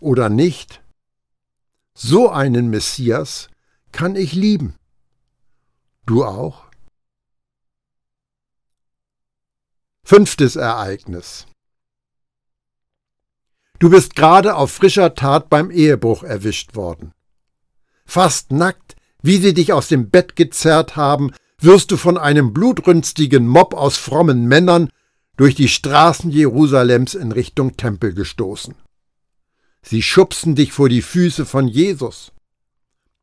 oder 0.00 0.28
nicht? 0.28 0.81
So 1.94 2.30
einen 2.30 2.70
Messias 2.70 3.48
kann 3.92 4.16
ich 4.16 4.32
lieben. 4.32 4.76
Du 6.06 6.24
auch? 6.24 6.64
Fünftes 10.04 10.56
Ereignis. 10.56 11.46
Du 13.78 13.90
bist 13.90 14.14
gerade 14.14 14.56
auf 14.56 14.72
frischer 14.72 15.14
Tat 15.14 15.50
beim 15.50 15.70
Ehebruch 15.70 16.22
erwischt 16.22 16.76
worden. 16.76 17.12
Fast 18.06 18.52
nackt, 18.52 18.96
wie 19.22 19.36
sie 19.38 19.54
dich 19.54 19.72
aus 19.72 19.88
dem 19.88 20.10
Bett 20.10 20.36
gezerrt 20.36 20.96
haben, 20.96 21.32
wirst 21.58 21.90
du 21.90 21.96
von 21.96 22.18
einem 22.18 22.52
blutrünstigen 22.52 23.46
Mob 23.46 23.74
aus 23.74 23.96
frommen 23.96 24.46
Männern 24.46 24.90
durch 25.36 25.54
die 25.54 25.68
Straßen 25.68 26.30
Jerusalems 26.30 27.14
in 27.14 27.32
Richtung 27.32 27.76
Tempel 27.76 28.12
gestoßen. 28.14 28.74
Sie 29.84 30.02
schubsen 30.02 30.54
dich 30.54 30.72
vor 30.72 30.88
die 30.88 31.02
Füße 31.02 31.44
von 31.44 31.68
Jesus. 31.68 32.32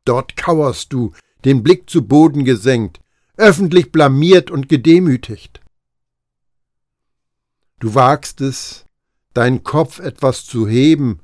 Dort 0.04 0.36
kauerst 0.36 0.92
du, 0.92 1.12
den 1.44 1.62
Blick 1.62 1.88
zu 1.88 2.06
Boden 2.06 2.44
gesenkt, 2.44 3.00
öffentlich 3.36 3.92
blamiert 3.92 4.50
und 4.50 4.68
gedemütigt. 4.68 5.60
Du 7.78 7.94
wagst 7.94 8.42
es, 8.42 8.84
deinen 9.32 9.62
Kopf 9.62 10.00
etwas 10.00 10.44
zu 10.44 10.68
heben 10.68 11.20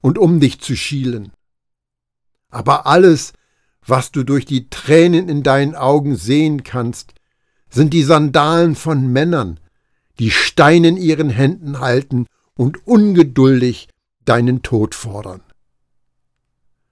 und 0.00 0.18
um 0.18 0.40
dich 0.40 0.60
zu 0.60 0.76
schielen. 0.76 1.32
Aber 2.50 2.86
alles, 2.86 3.32
was 3.86 4.10
du 4.10 4.24
durch 4.24 4.44
die 4.44 4.68
Tränen 4.70 5.28
in 5.28 5.44
deinen 5.44 5.76
Augen 5.76 6.16
sehen 6.16 6.64
kannst, 6.64 7.14
sind 7.68 7.94
die 7.94 8.02
Sandalen 8.02 8.74
von 8.74 9.06
Männern, 9.06 9.60
die 10.18 10.32
Steine 10.32 10.88
in 10.88 10.96
ihren 10.96 11.30
Händen 11.30 11.78
halten 11.78 12.26
und 12.56 12.86
ungeduldig 12.86 13.88
deinen 14.30 14.62
Tod 14.62 14.94
fordern. 14.94 15.42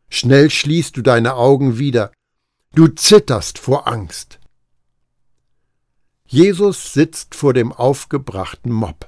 Schnell 0.08 0.50
schließt 0.50 0.96
du 0.96 1.02
deine 1.02 1.34
Augen 1.34 1.78
wieder, 1.78 2.10
du 2.74 2.88
zitterst 2.88 3.60
vor 3.60 3.86
Angst. 3.86 4.40
Jesus 6.26 6.92
sitzt 6.92 7.36
vor 7.36 7.54
dem 7.54 7.70
aufgebrachten 7.70 8.72
Mob. 8.72 9.06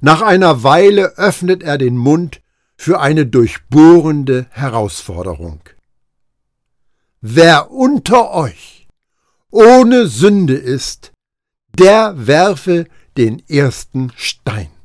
Nach 0.00 0.20
einer 0.20 0.64
Weile 0.64 1.16
öffnet 1.16 1.62
er 1.62 1.78
den 1.78 1.96
Mund 1.96 2.42
für 2.76 3.00
eine 3.00 3.24
durchbohrende 3.24 4.46
Herausforderung. 4.50 5.60
Wer 7.20 7.70
unter 7.70 8.32
euch 8.32 8.88
ohne 9.52 10.08
Sünde 10.08 10.54
ist, 10.54 11.12
der 11.78 12.26
werfe 12.26 12.86
den 13.16 13.48
ersten 13.48 14.12
Stein. 14.16 14.79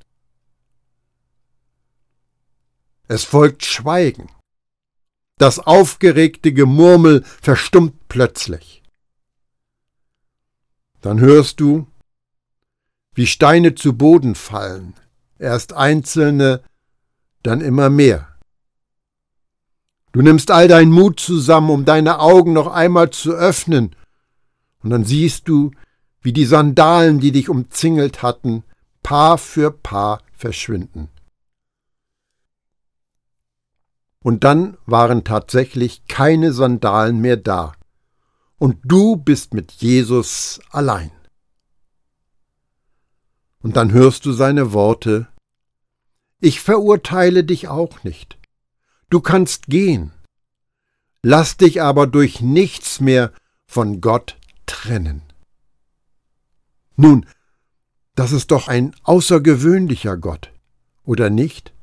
Es 3.08 3.24
folgt 3.24 3.64
Schweigen. 3.64 4.30
Das 5.38 5.60
aufgeregte 5.60 6.54
Gemurmel 6.54 7.24
verstummt 7.24 8.08
plötzlich. 8.08 8.84
Dann 11.02 11.20
hörst 11.20 11.60
du, 11.60 11.88
wie 13.14 13.28
Steine 13.28 13.76
zu 13.76 13.94
Boden 13.94 14.34
fallen, 14.34 14.96
erst 15.38 15.74
einzelne, 15.74 16.64
dann 17.44 17.62
immer 17.62 17.90
mehr. 17.90 18.28
Du 20.12 20.22
nimmst 20.22 20.50
all 20.50 20.68
deinen 20.68 20.92
Mut 20.92 21.20
zusammen, 21.20 21.70
um 21.70 21.86
deine 21.86 22.20
Augen 22.20 22.54
noch 22.54 22.68
einmal 22.68 23.10
zu 23.10 23.34
öffnen, 23.34 23.96
und 24.82 24.90
dann 24.92 25.04
siehst 25.04 25.48
du, 25.48 25.72
wie 26.22 26.34
die 26.34 26.46
Sandalen, 26.46 27.20
die 27.20 27.32
dich 27.32 27.50
umzingelt 27.50 28.22
hatten, 28.22 28.64
Paar 29.04 29.38
für 29.38 29.72
Paar 29.72 30.22
verschwinden. 30.34 31.10
Und 34.26 34.44
dann 34.44 34.76
waren 34.88 35.24
tatsächlich 35.24 36.08
keine 36.08 36.52
Sandalen 36.52 37.20
mehr 37.22 37.38
da, 37.38 37.74
und 38.58 38.80
du 38.84 39.18
bist 39.18 39.54
mit 39.54 39.72
Jesus 39.74 40.60
allein. 40.72 41.12
Und 43.60 43.76
dann 43.76 43.92
hörst 43.92 44.26
du 44.26 44.32
seine 44.32 44.74
Worte 44.74 45.28
Ich 46.40 46.60
verurteile 46.60 47.44
dich 47.44 47.68
auch 47.68 48.04
nicht. 48.04 48.40
Du 49.12 49.22
kannst 49.22 49.68
gehen. 49.68 50.12
Lass 51.22 51.58
dich 51.58 51.84
aber 51.84 52.08
durch 52.08 52.42
nichts 52.42 53.00
mehr 53.00 53.32
von 53.68 54.02
Gott 54.02 54.38
trennen. 54.66 55.22
Nun, 56.96 57.28
das 58.16 58.32
ist 58.32 58.50
doch 58.50 58.70
ein 58.70 58.96
außergewöhnlicher 59.04 60.18
Gott, 60.18 60.52
oder 61.04 61.30
nicht? 61.30 61.74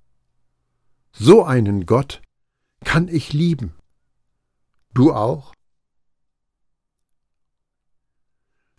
So 1.12 1.44
einen 1.44 1.86
Gott 1.86 2.20
kann 2.84 3.08
ich 3.08 3.32
lieben. 3.32 3.74
Du 4.94 5.12
auch? 5.12 5.54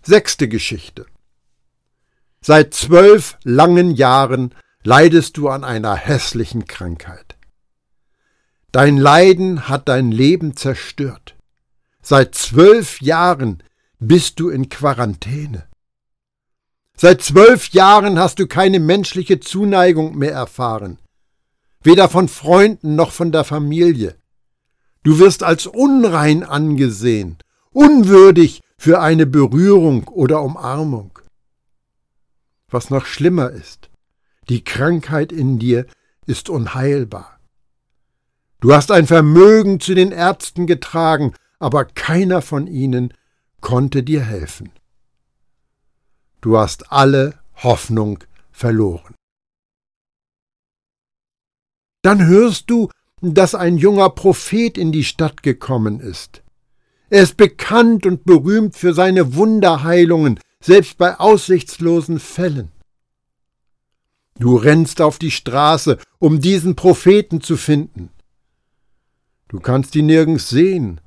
Sechste 0.04 0.48
Geschichte. 0.48 1.06
Seit 2.42 2.74
zwölf 2.74 3.38
langen 3.44 3.92
Jahren 3.92 4.54
leidest 4.84 5.38
du 5.38 5.48
an 5.50 5.64
einer 5.64 5.96
hässlichen 5.96 6.66
Krankheit. 6.66 7.38
Dein 8.74 8.98
Leiden 8.98 9.70
hat 9.70 9.88
dein 9.88 10.12
Leben 10.12 10.58
zerstört. 10.58 11.36
Seit 12.02 12.36
zwölf 12.36 13.00
Jahren 13.02 13.64
bist 14.00 14.40
du 14.40 14.50
in 14.50 14.68
Quarantäne. 14.68 15.68
Seit 16.98 17.22
zwölf 17.22 17.70
Jahren 17.70 18.20
hast 18.20 18.40
du 18.40 18.48
keine 18.48 18.80
menschliche 18.80 19.40
Zuneigung 19.40 20.18
mehr 20.18 20.34
erfahren, 20.34 21.00
weder 21.84 22.10
von 22.10 22.28
Freunden 22.28 22.96
noch 22.96 23.12
von 23.12 23.32
der 23.32 23.44
Familie. 23.44 24.16
Du 25.04 25.20
wirst 25.20 25.44
als 25.44 25.68
unrein 25.68 26.44
angesehen, 26.44 27.38
unwürdig 27.72 28.62
für 28.78 29.02
eine 29.02 29.26
Berührung 29.26 30.08
oder 30.08 30.42
Umarmung. 30.42 31.20
Was 32.70 32.90
noch 32.90 33.06
schlimmer 33.06 33.52
ist, 33.52 33.90
die 34.50 34.64
Krankheit 34.64 35.32
in 35.32 35.60
dir 35.60 35.86
ist 36.26 36.50
unheilbar. 36.50 37.40
Du 38.62 38.74
hast 38.74 38.92
ein 38.92 39.08
Vermögen 39.08 39.80
zu 39.80 39.94
den 39.94 40.12
Ärzten 40.12 40.68
getragen, 40.68 41.34
aber 41.60 41.86
keiner 41.86 42.42
von 42.42 42.66
ihnen 42.68 43.14
konnte 43.60 44.04
dir 44.04 44.22
helfen. 44.22 44.72
Du 46.42 46.58
hast 46.58 46.92
alle 46.92 47.40
Hoffnung 47.56 48.20
verloren. 48.52 49.13
Dann 52.04 52.28
hörst 52.28 52.70
du, 52.70 52.90
dass 53.22 53.56
ein 53.56 53.78
junger 53.78 54.10
Prophet 54.10 54.78
in 54.78 54.92
die 54.92 55.06
Stadt 55.06 55.42
gekommen 55.42 56.00
ist. 56.00 56.44
Er 57.10 57.24
ist 57.24 57.38
bekannt 57.38 58.06
und 58.06 58.26
berühmt 58.26 58.76
für 58.76 58.94
seine 58.94 59.36
Wunderheilungen, 59.36 60.40
selbst 60.62 60.98
bei 60.98 61.20
aussichtslosen 61.20 62.20
Fällen. 62.20 62.72
Du 64.38 64.58
rennst 64.58 65.00
auf 65.00 65.18
die 65.18 65.32
Straße, 65.32 65.98
um 66.20 66.42
diesen 66.42 66.76
Propheten 66.76 67.40
zu 67.40 67.56
finden. 67.56 68.10
Du 69.48 69.60
kannst 69.60 69.96
ihn 69.96 70.08
nirgends 70.08 70.50
sehen, 70.50 71.00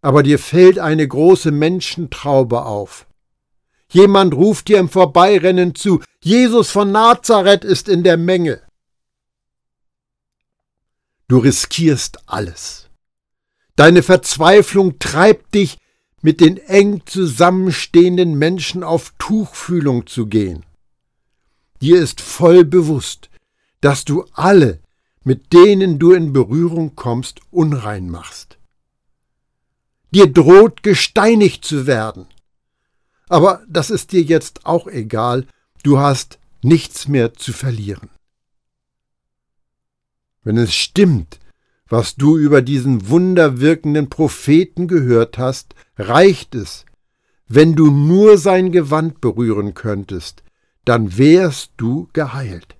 aber 0.00 0.22
dir 0.22 0.38
fällt 0.38 0.78
eine 0.78 1.06
große 1.06 1.50
Menschentraube 1.50 2.64
auf. 2.64 3.06
Jemand 3.90 4.34
ruft 4.34 4.68
dir 4.68 4.78
im 4.78 4.88
Vorbeirennen 4.88 5.74
zu, 5.74 6.00
Jesus 6.22 6.70
von 6.70 6.92
Nazareth 6.92 7.64
ist 7.64 7.88
in 7.88 8.04
der 8.04 8.16
Menge. 8.16 8.62
Du 11.30 11.38
riskierst 11.38 12.28
alles. 12.28 12.90
Deine 13.76 14.02
Verzweiflung 14.02 14.98
treibt 14.98 15.54
dich, 15.54 15.78
mit 16.22 16.40
den 16.40 16.56
eng 16.56 17.02
zusammenstehenden 17.06 18.34
Menschen 18.36 18.82
auf 18.82 19.14
Tuchfühlung 19.16 20.08
zu 20.08 20.26
gehen. 20.26 20.66
Dir 21.80 22.02
ist 22.02 22.20
voll 22.20 22.64
bewusst, 22.64 23.30
dass 23.80 24.04
du 24.04 24.24
alle, 24.32 24.80
mit 25.22 25.52
denen 25.52 26.00
du 26.00 26.14
in 26.14 26.32
Berührung 26.32 26.96
kommst, 26.96 27.40
unrein 27.52 28.10
machst. 28.10 28.58
Dir 30.10 30.26
droht 30.26 30.82
gesteinigt 30.82 31.64
zu 31.64 31.86
werden. 31.86 32.26
Aber 33.28 33.62
das 33.68 33.90
ist 33.90 34.10
dir 34.10 34.22
jetzt 34.22 34.66
auch 34.66 34.88
egal, 34.88 35.46
du 35.84 36.00
hast 36.00 36.40
nichts 36.60 37.06
mehr 37.06 37.34
zu 37.34 37.52
verlieren. 37.52 38.10
Wenn 40.42 40.56
es 40.56 40.74
stimmt, 40.74 41.38
was 41.88 42.14
du 42.14 42.38
über 42.38 42.62
diesen 42.62 43.08
wunderwirkenden 43.08 44.08
Propheten 44.08 44.88
gehört 44.88 45.38
hast, 45.38 45.74
reicht 45.96 46.54
es, 46.54 46.86
wenn 47.48 47.74
du 47.74 47.90
nur 47.90 48.38
sein 48.38 48.70
Gewand 48.70 49.20
berühren 49.20 49.74
könntest, 49.74 50.44
dann 50.84 51.18
wärst 51.18 51.72
du 51.76 52.08
geheilt. 52.12 52.76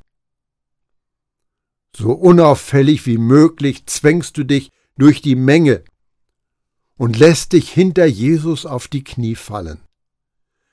So 1.97 2.13
unauffällig 2.13 3.05
wie 3.05 3.19
möglich 3.19 3.87
zwängst 3.87 4.37
du 4.39 4.45
dich 4.45 4.71
durch 4.97 5.23
die 5.23 5.35
Menge 5.35 5.83
und 6.97 7.19
lässt 7.19 7.53
dich 7.53 7.71
hinter 7.71 8.07
Jesus 8.07 8.65
auf 8.65 8.87
die 8.87 9.03
Knie 9.03 9.35
fallen. 9.35 9.81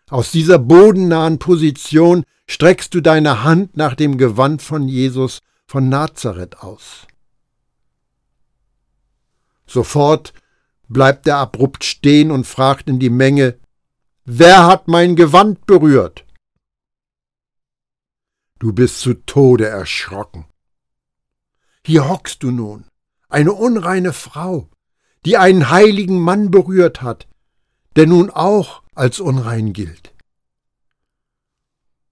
Aus 0.10 0.32
dieser 0.32 0.60
bodennahen 0.60 1.40
Position 1.40 2.24
streckst 2.48 2.94
du 2.94 3.02
deine 3.02 3.44
Hand 3.44 3.78
nach 3.78 3.96
dem 3.96 4.18
Gewand 4.18 4.62
von 4.62 4.88
Jesus 4.88 5.40
von 5.68 5.90
Nazareth 5.90 6.60
aus. 6.60 7.08
Sofort 9.68 10.34
bleibt 10.88 11.28
er 11.28 11.38
abrupt 11.38 11.84
stehen 11.84 12.32
und 12.32 12.48
fragt 12.48 12.90
in 12.90 13.00
die 13.00 13.10
Menge, 13.10 13.60
Wer 14.24 14.66
hat 14.66 14.88
mein 14.88 15.16
Gewand 15.16 15.66
berührt? 15.66 16.26
Du 18.60 18.74
bist 18.74 19.00
zu 19.00 19.14
Tode 19.14 19.68
erschrocken. 19.68 20.46
Hier 21.86 22.10
hockst 22.10 22.44
du 22.44 22.52
nun, 22.52 22.86
eine 23.30 23.54
unreine 23.54 24.12
Frau, 24.12 24.70
die 25.26 25.38
einen 25.38 25.70
heiligen 25.70 26.20
Mann 26.20 26.52
berührt 26.52 27.02
hat, 27.02 27.28
der 27.96 28.08
nun 28.08 28.30
auch 28.30 28.84
als 28.96 29.20
unrein 29.20 29.74
gilt. 29.74 30.14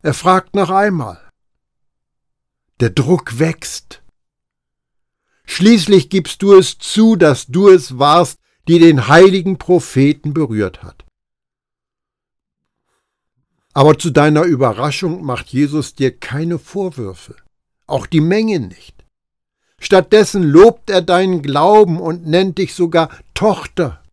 Er 0.01 0.13
fragt 0.13 0.55
noch 0.55 0.69
einmal. 0.69 1.24
Der 2.81 2.89
Druck 2.89 3.39
wächst. 3.39 4.03
Schließlich 5.45 6.09
gibst 6.09 6.41
du 6.41 6.53
es 6.53 6.77
zu, 6.77 7.15
dass 7.15 7.47
du 7.47 7.69
es 7.69 7.99
warst, 7.99 8.37
die 8.67 8.79
den 8.79 9.07
heiligen 9.07 9.57
Propheten 9.57 10.33
berührt 10.33 10.83
hat. 10.83 11.05
Aber 13.73 13.97
zu 13.97 14.09
deiner 14.09 14.43
Überraschung 14.43 15.23
macht 15.23 15.47
Jesus 15.49 15.95
dir 15.95 16.17
keine 16.17 16.59
Vorwürfe, 16.59 17.37
auch 17.87 18.07
die 18.07 18.19
Menge 18.19 18.59
nicht. 18.59 19.05
Stattdessen 19.79 20.43
lobt 20.43 20.89
er 20.89 21.01
deinen 21.01 21.41
Glauben 21.41 22.01
und 22.01 22.27
nennt 22.27 22.57
dich 22.57 22.73
sogar 22.73 23.09
Tochter. 23.33 24.03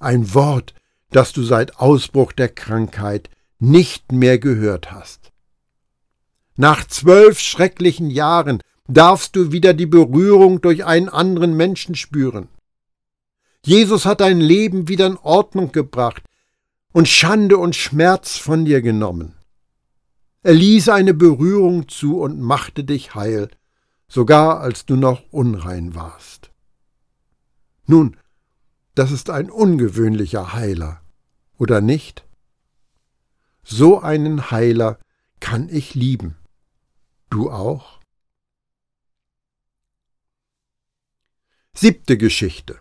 Ein 0.00 0.34
Wort, 0.34 0.74
das 1.10 1.32
du 1.32 1.44
seit 1.44 1.78
Ausbruch 1.78 2.32
der 2.32 2.48
Krankheit 2.48 3.30
nicht 3.60 4.10
mehr 4.10 4.40
gehört 4.40 4.90
hast. 4.90 5.23
Nach 6.56 6.86
zwölf 6.86 7.40
schrecklichen 7.40 8.10
Jahren 8.10 8.60
darfst 8.86 9.34
du 9.34 9.50
wieder 9.50 9.74
die 9.74 9.86
Berührung 9.86 10.60
durch 10.60 10.84
einen 10.84 11.08
anderen 11.08 11.56
Menschen 11.56 11.94
spüren. 11.94 12.48
Jesus 13.64 14.06
hat 14.06 14.20
dein 14.20 14.40
Leben 14.40 14.88
wieder 14.88 15.06
in 15.06 15.16
Ordnung 15.16 15.72
gebracht 15.72 16.22
und 16.92 17.08
Schande 17.08 17.58
und 17.58 17.74
Schmerz 17.74 18.36
von 18.36 18.64
dir 18.64 18.82
genommen. 18.82 19.34
Er 20.42 20.52
ließ 20.52 20.90
eine 20.90 21.14
Berührung 21.14 21.88
zu 21.88 22.20
und 22.20 22.40
machte 22.40 22.84
dich 22.84 23.14
heil, 23.14 23.48
sogar 24.06 24.60
als 24.60 24.84
du 24.86 24.94
noch 24.94 25.22
unrein 25.32 25.94
warst. 25.94 26.50
Nun, 27.86 28.16
das 28.94 29.10
ist 29.10 29.30
ein 29.30 29.50
ungewöhnlicher 29.50 30.52
Heiler, 30.52 31.00
oder 31.58 31.80
nicht? 31.80 32.24
So 33.64 33.98
einen 34.00 34.50
Heiler 34.50 34.98
kann 35.40 35.68
ich 35.68 35.94
lieben. 35.94 36.36
Du 37.30 37.50
auch? 37.50 38.00
Siebte 41.74 42.16
Geschichte. 42.16 42.78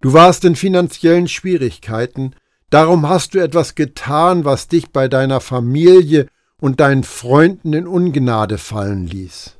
Du 0.00 0.12
warst 0.12 0.44
in 0.44 0.56
finanziellen 0.56 1.28
Schwierigkeiten, 1.28 2.34
darum 2.70 3.08
hast 3.08 3.34
du 3.34 3.38
etwas 3.38 3.74
getan, 3.74 4.44
was 4.44 4.68
dich 4.68 4.90
bei 4.90 5.08
deiner 5.08 5.40
Familie 5.40 6.28
und 6.58 6.80
deinen 6.80 7.04
Freunden 7.04 7.72
in 7.72 7.86
Ungnade 7.86 8.58
fallen 8.58 9.06
ließ. 9.06 9.58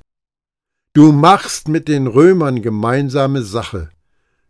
Du 0.94 1.10
machst 1.10 1.68
mit 1.68 1.88
den 1.88 2.06
Römern 2.06 2.62
gemeinsame 2.62 3.42
Sache, 3.42 3.90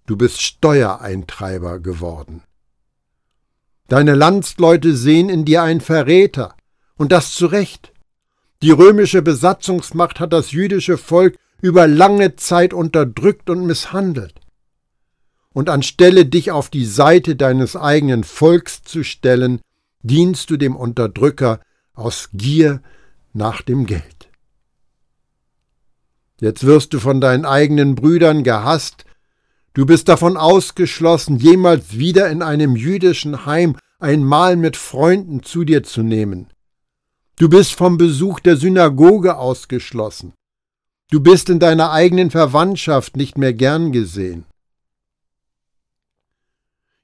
du 0.07 0.17
bist 0.17 0.43
Steuereintreiber 0.43 1.79
geworden. 1.79 2.43
Deine 3.89 4.15
Landsleute 4.15 4.97
sehen 4.97 5.29
in 5.29 5.45
dir 5.45 5.63
einen 5.63 5.81
Verräter, 5.81 6.57
und 6.97 7.13
das 7.13 7.33
zu 7.33 7.47
Recht. 7.47 7.93
Die 8.63 8.71
römische 8.71 9.23
Besatzungsmacht 9.23 10.21
hat 10.21 10.33
das 10.33 10.53
jüdische 10.53 10.97
Volk 10.97 11.37
über 11.61 11.89
lange 11.89 12.37
Zeit 12.37 12.73
unterdrückt 12.73 13.51
und 13.51 13.67
misshandelt. 13.67 14.35
Und 15.53 15.69
anstelle 15.69 16.27
dich 16.27 16.53
auf 16.53 16.71
die 16.71 16.85
Seite 16.85 17.35
deines 17.35 17.75
eigenen 17.75 18.23
Volks 18.23 18.85
zu 18.85 19.03
stellen, 19.03 19.61
dienst 20.03 20.49
du 20.49 20.57
dem 20.57 20.77
Unterdrücker 20.77 21.61
aus 21.93 22.31
Gier 22.33 22.81
nach 23.33 23.63
dem 23.63 23.85
Geld. 23.85 24.31
Jetzt 26.41 26.65
wirst 26.65 26.95
du 26.95 27.01
von 27.01 27.21
deinen 27.21 27.45
eigenen 27.45 27.97
Brüdern 27.97 28.45
gehasst, 28.45 29.05
du 29.75 29.87
bist 29.87 30.09
davon 30.09 30.37
ausgeschlossen, 30.37 31.37
jemals 31.39 31.99
wieder 31.99 32.31
in 32.31 32.43
einem 32.43 32.77
jüdischen 32.77 33.45
Heim 33.45 33.77
ein 33.99 34.25
Mahl 34.25 34.57
mit 34.57 34.77
Freunden 34.77 35.43
zu 35.43 35.65
dir 35.65 35.83
zu 35.83 36.03
nehmen. 36.03 36.49
Du 37.37 37.49
bist 37.49 37.73
vom 37.73 37.97
Besuch 37.97 38.41
der 38.41 38.57
Synagoge 38.57 39.37
ausgeschlossen. 39.37 40.35
Du 41.11 41.21
bist 41.21 41.49
in 41.49 41.59
deiner 41.59 41.91
eigenen 41.91 42.31
Verwandtschaft 42.31 43.17
nicht 43.17 43.37
mehr 43.39 43.53
gern 43.53 43.93
gesehen. 43.93 44.45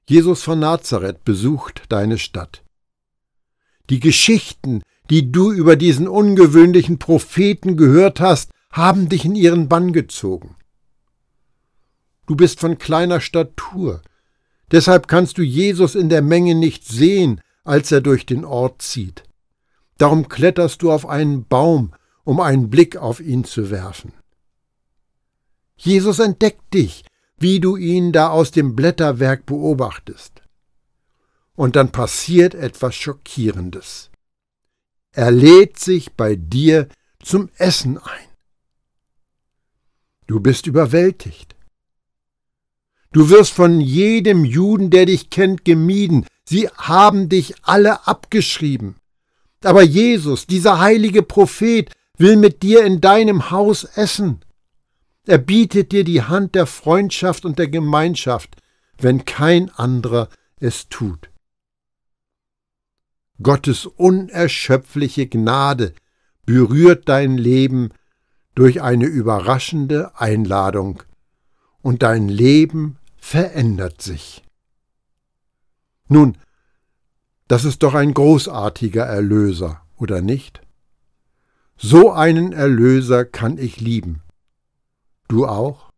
Jesus 0.07 0.41
von 0.41 0.59
Nazareth 0.59 1.23
besucht 1.23 1.83
deine 1.89 2.17
Stadt. 2.17 2.63
Die 3.89 3.99
Geschichten, 3.99 4.81
die 5.09 5.31
du 5.31 5.51
über 5.51 5.75
diesen 5.75 6.07
ungewöhnlichen 6.07 6.99
Propheten 6.99 7.77
gehört 7.77 8.19
hast, 8.19 8.51
haben 8.71 9.09
dich 9.09 9.25
in 9.25 9.35
ihren 9.35 9.67
Bann 9.67 9.93
gezogen. 9.93 10.55
Du 12.27 12.35
bist 12.35 12.59
von 12.59 12.77
kleiner 12.77 13.21
Statur, 13.21 14.01
deshalb 14.71 15.07
kannst 15.07 15.39
du 15.39 15.41
Jesus 15.41 15.95
in 15.95 16.09
der 16.09 16.21
Menge 16.21 16.53
nicht 16.53 16.87
sehen, 16.87 17.41
als 17.63 17.91
er 17.91 18.01
durch 18.01 18.25
den 18.25 18.45
Ort 18.45 18.81
zieht. 18.81 19.23
Darum 19.99 20.27
kletterst 20.27 20.81
du 20.81 20.91
auf 20.91 21.05
einen 21.05 21.45
Baum 21.45 21.93
um 22.23 22.39
einen 22.39 22.69
Blick 22.69 22.95
auf 22.95 23.19
ihn 23.19 23.43
zu 23.43 23.71
werfen. 23.71 24.13
Jesus 25.77 26.19
entdeckt 26.19 26.73
dich, 26.75 27.03
wie 27.39 27.59
du 27.59 27.75
ihn 27.75 28.11
da 28.11 28.29
aus 28.29 28.51
dem 28.51 28.75
Blätterwerk 28.75 29.47
beobachtest. 29.47 30.43
Und 31.55 31.75
dann 31.75 31.91
passiert 31.91 32.53
etwas 32.53 32.93
Schockierendes. 32.93 34.11
Er 35.11 35.31
lädt 35.31 35.79
sich 35.79 36.13
bei 36.13 36.35
dir 36.35 36.87
zum 37.23 37.49
Essen 37.57 37.97
ein. 37.97 38.27
Du 40.27 40.39
bist 40.39 40.67
überwältigt. 40.67 41.55
Du 43.11 43.31
wirst 43.31 43.53
von 43.53 43.81
jedem 43.81 44.45
Juden, 44.45 44.91
der 44.91 45.07
dich 45.07 45.31
kennt, 45.31 45.65
gemieden. 45.65 46.27
Sie 46.45 46.69
haben 46.69 47.27
dich 47.27 47.55
alle 47.63 48.05
abgeschrieben. 48.05 48.98
Aber 49.63 49.83
Jesus, 49.83 50.47
dieser 50.47 50.79
heilige 50.79 51.21
Prophet, 51.21 51.91
will 52.17 52.35
mit 52.35 52.63
dir 52.63 52.83
in 52.85 53.01
deinem 53.01 53.51
Haus 53.51 53.83
essen. 53.83 54.39
Er 55.25 55.37
bietet 55.37 55.91
dir 55.91 56.03
die 56.03 56.23
Hand 56.23 56.55
der 56.55 56.65
Freundschaft 56.65 57.45
und 57.45 57.59
der 57.59 57.67
Gemeinschaft, 57.67 58.55
wenn 58.97 59.25
kein 59.25 59.69
anderer 59.69 60.29
es 60.59 60.89
tut. 60.89 61.29
Gottes 63.41 63.85
unerschöpfliche 63.85 65.27
Gnade 65.27 65.93
berührt 66.45 67.07
dein 67.07 67.37
Leben 67.37 67.91
durch 68.55 68.81
eine 68.81 69.05
überraschende 69.05 70.19
Einladung 70.19 71.03
und 71.81 72.03
dein 72.03 72.27
Leben 72.27 72.97
verändert 73.17 74.01
sich. 74.01 74.43
Nun, 76.07 76.37
das 77.49 77.65
ist 77.65 77.81
doch 77.81 77.95
ein 77.95 78.13
großartiger 78.13 79.03
Erlöser, 79.03 79.81
oder 79.97 80.21
nicht? 80.21 80.61
So 81.77 82.11
einen 82.11 82.53
Erlöser 82.53 83.25
kann 83.25 83.57
ich 83.57 83.81
lieben. 83.81 84.21
Du 85.27 85.47
auch? 85.47 85.89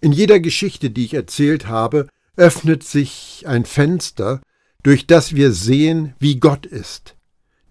In 0.00 0.10
jeder 0.10 0.40
Geschichte, 0.40 0.90
die 0.90 1.04
ich 1.04 1.14
erzählt 1.14 1.68
habe, 1.68 2.08
öffnet 2.36 2.82
sich 2.82 3.44
ein 3.46 3.64
Fenster, 3.64 4.42
durch 4.82 5.06
das 5.06 5.36
wir 5.36 5.52
sehen, 5.52 6.14
wie 6.18 6.40
Gott 6.40 6.66
ist. 6.66 7.14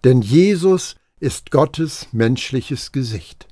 Denn 0.04 0.22
Jesus 0.22 0.96
ist 1.20 1.50
Gottes 1.50 2.08
menschliches 2.12 2.92
Gesicht. 2.92 3.46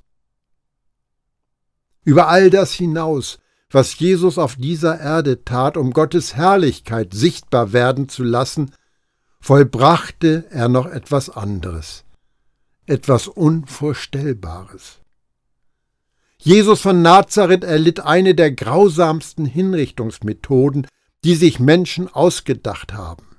Über 2.03 2.29
all 2.29 2.49
das 2.49 2.73
hinaus, 2.73 3.41
was 3.73 3.99
Jesus 3.99 4.39
auf 4.39 4.57
dieser 4.57 5.01
Erde 5.01 5.45
tat, 5.45 5.77
um 5.77 5.93
Gottes 5.93 6.37
Herrlichkeit 6.37 7.15
sichtbar 7.15 7.73
werden 7.73 8.09
zu 8.09 8.23
lassen, 8.23 8.73
vollbrachte 9.41 10.45
er 10.51 10.69
noch 10.69 10.87
etwas 10.87 11.31
anderes, 11.31 12.05
etwas 12.87 13.29
Unvorstellbares. 13.29 15.01
Jesus 16.39 16.81
von 16.81 17.03
Nazareth 17.03 17.65
erlitt 17.65 18.01
eine 18.01 18.35
der 18.35 18.53
grausamsten 18.53 19.47
Hinrichtungsmethoden, 19.47 20.87
die 21.25 21.35
sich 21.35 21.61
Menschen 21.61 22.09
ausgedacht 22.09 22.93
haben. 22.93 23.37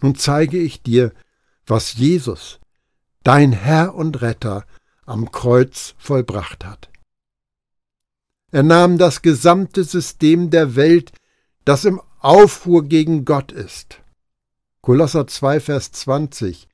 Nun 0.00 0.14
zeige 0.14 0.58
ich 0.58 0.82
dir, 0.82 1.12
was 1.66 1.94
Jesus, 1.94 2.58
dein 3.22 3.52
Herr 3.52 3.94
und 3.94 4.22
Retter, 4.22 4.64
am 5.04 5.30
Kreuz 5.30 5.94
vollbracht 5.98 6.64
hat. 6.64 6.88
Er 8.50 8.62
nahm 8.62 8.96
das 8.96 9.22
gesamte 9.22 9.84
System 9.84 10.50
der 10.50 10.74
Welt, 10.74 11.12
das 11.64 11.84
im 11.84 12.00
Aufruhr 12.20 12.84
gegen 12.84 13.24
Gott 13.24 13.52
ist. 13.52 14.00
Kolosser 14.80 15.26
2, 15.26 15.60
Vers 15.60 15.92
20. 15.92 16.66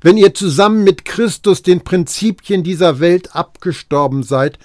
Wenn 0.00 0.16
ihr 0.16 0.34
zusammen 0.34 0.84
mit 0.84 1.04
Christus 1.04 1.62
den 1.62 1.82
Prinzipien 1.82 2.62
dieser 2.62 3.00
Welt 3.00 3.34
abgestorben 3.34 4.22
seid, 4.22 4.58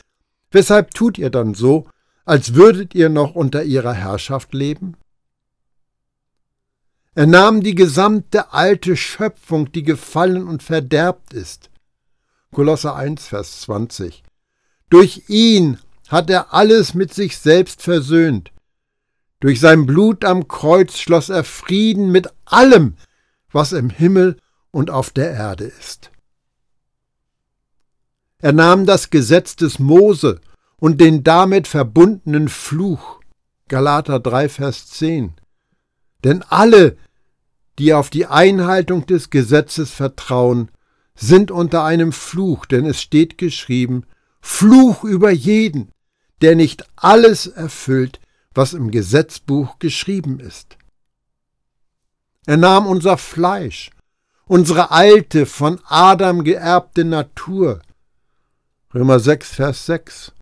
weshalb 0.51 0.93
tut 0.93 1.17
ihr 1.17 1.29
dann 1.29 1.53
so, 1.53 1.88
als 2.25 2.56
würdet 2.56 2.93
ihr 2.93 3.10
noch 3.10 3.36
unter 3.36 3.63
ihrer 3.63 3.93
Herrschaft 3.93 4.53
leben? 4.53 4.95
Er 7.15 7.27
nahm 7.27 7.62
die 7.62 7.75
gesamte 7.75 8.53
alte 8.53 8.97
Schöpfung, 8.97 9.71
die 9.71 9.84
gefallen 9.84 10.47
und 10.47 10.62
verderbt 10.62 11.34
ist. 11.34 11.69
Kolosser 12.51 12.95
1, 12.95 13.27
Vers 13.27 13.62
20. 13.62 14.23
Durch 14.89 15.23
ihn 15.27 15.77
hat 16.09 16.29
er 16.29 16.53
alles 16.53 16.93
mit 16.93 17.13
sich 17.13 17.37
selbst 17.37 17.81
versöhnt. 17.81 18.51
Durch 19.39 19.59
sein 19.59 19.85
Blut 19.85 20.23
am 20.23 20.47
Kreuz 20.47 20.97
schloss 20.97 21.29
er 21.29 21.43
Frieden 21.43 22.11
mit 22.11 22.29
allem, 22.45 22.95
was 23.51 23.71
im 23.71 23.89
Himmel 23.89 24.37
und 24.71 24.89
auf 24.89 25.11
der 25.11 25.31
Erde 25.31 25.65
ist. 25.65 26.11
Er 28.39 28.51
nahm 28.51 28.85
das 28.85 29.09
Gesetz 29.09 29.55
des 29.55 29.79
Mose 29.79 30.41
und 30.75 30.99
den 30.99 31.23
damit 31.23 31.67
verbundenen 31.67 32.49
Fluch. 32.49 33.21
Galater 33.69 34.19
3, 34.19 34.49
Vers 34.49 34.87
10. 34.87 35.33
Denn 36.25 36.43
alle, 36.49 36.97
die 37.79 37.93
auf 37.93 38.09
die 38.09 38.25
Einhaltung 38.25 39.05
des 39.05 39.29
Gesetzes 39.29 39.91
vertrauen, 39.91 40.69
sind 41.15 41.51
unter 41.51 41.85
einem 41.85 42.11
Fluch, 42.11 42.65
denn 42.65 42.85
es 42.85 43.01
steht 43.01 43.37
geschrieben, 43.37 44.03
Fluch 44.41 45.05
über 45.05 45.31
jeden, 45.31 45.92
der 46.43 46.56
nicht 46.56 46.86
alles 46.95 47.47
erfüllt, 47.47 48.19
was 48.53 48.73
im 48.73 48.91
Gesetzbuch 48.91 49.79
geschrieben 49.79 50.39
ist. 50.39 50.77
Er 52.45 52.58
nahm 52.58 52.86
unser 52.86 53.17
Fleisch, 53.17 53.89
unsere 54.45 54.91
alte, 54.91 55.45
von 55.45 55.79
Adam 55.86 56.43
geerbte 56.43 57.06
Natur. 57.06 57.82
Römer 58.93 59.19
6, 59.19 59.56
Vers 59.56 59.86
6. 59.86 60.34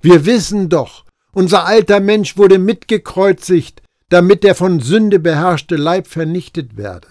Wir 0.00 0.24
wissen 0.24 0.68
doch, 0.68 1.04
unser 1.32 1.66
alter 1.66 1.98
Mensch 2.00 2.36
wurde 2.36 2.58
mitgekreuzigt, 2.58 3.82
damit 4.08 4.44
der 4.44 4.54
von 4.54 4.80
Sünde 4.80 5.18
beherrschte 5.18 5.76
Leib 5.76 6.06
vernichtet 6.06 6.76
werde. 6.76 7.08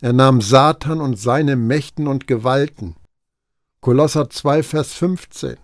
Er 0.00 0.12
nahm 0.12 0.40
Satan 0.40 1.00
und 1.00 1.18
seine 1.18 1.54
Mächten 1.54 2.08
und 2.08 2.26
Gewalten. 2.26 2.96
Kolosser 3.80 4.28
2, 4.28 4.62
Vers 4.62 4.92
15. 4.94 5.56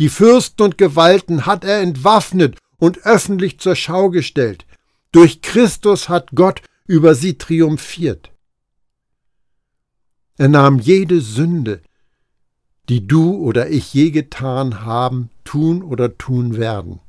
Die 0.00 0.08
Fürsten 0.08 0.62
und 0.62 0.78
Gewalten 0.78 1.44
hat 1.44 1.62
er 1.62 1.82
entwaffnet 1.82 2.56
und 2.78 3.04
öffentlich 3.04 3.60
zur 3.60 3.76
Schau 3.76 4.08
gestellt. 4.08 4.64
Durch 5.12 5.42
Christus 5.42 6.08
hat 6.08 6.30
Gott 6.34 6.62
über 6.86 7.14
sie 7.14 7.36
triumphiert. 7.36 8.32
Er 10.38 10.48
nahm 10.48 10.78
jede 10.78 11.20
Sünde, 11.20 11.82
die 12.88 13.06
du 13.06 13.34
oder 13.34 13.68
ich 13.68 13.92
je 13.92 14.10
getan 14.10 14.86
haben, 14.86 15.28
tun 15.44 15.82
oder 15.82 16.16
tun 16.16 16.56
werden. 16.56 17.00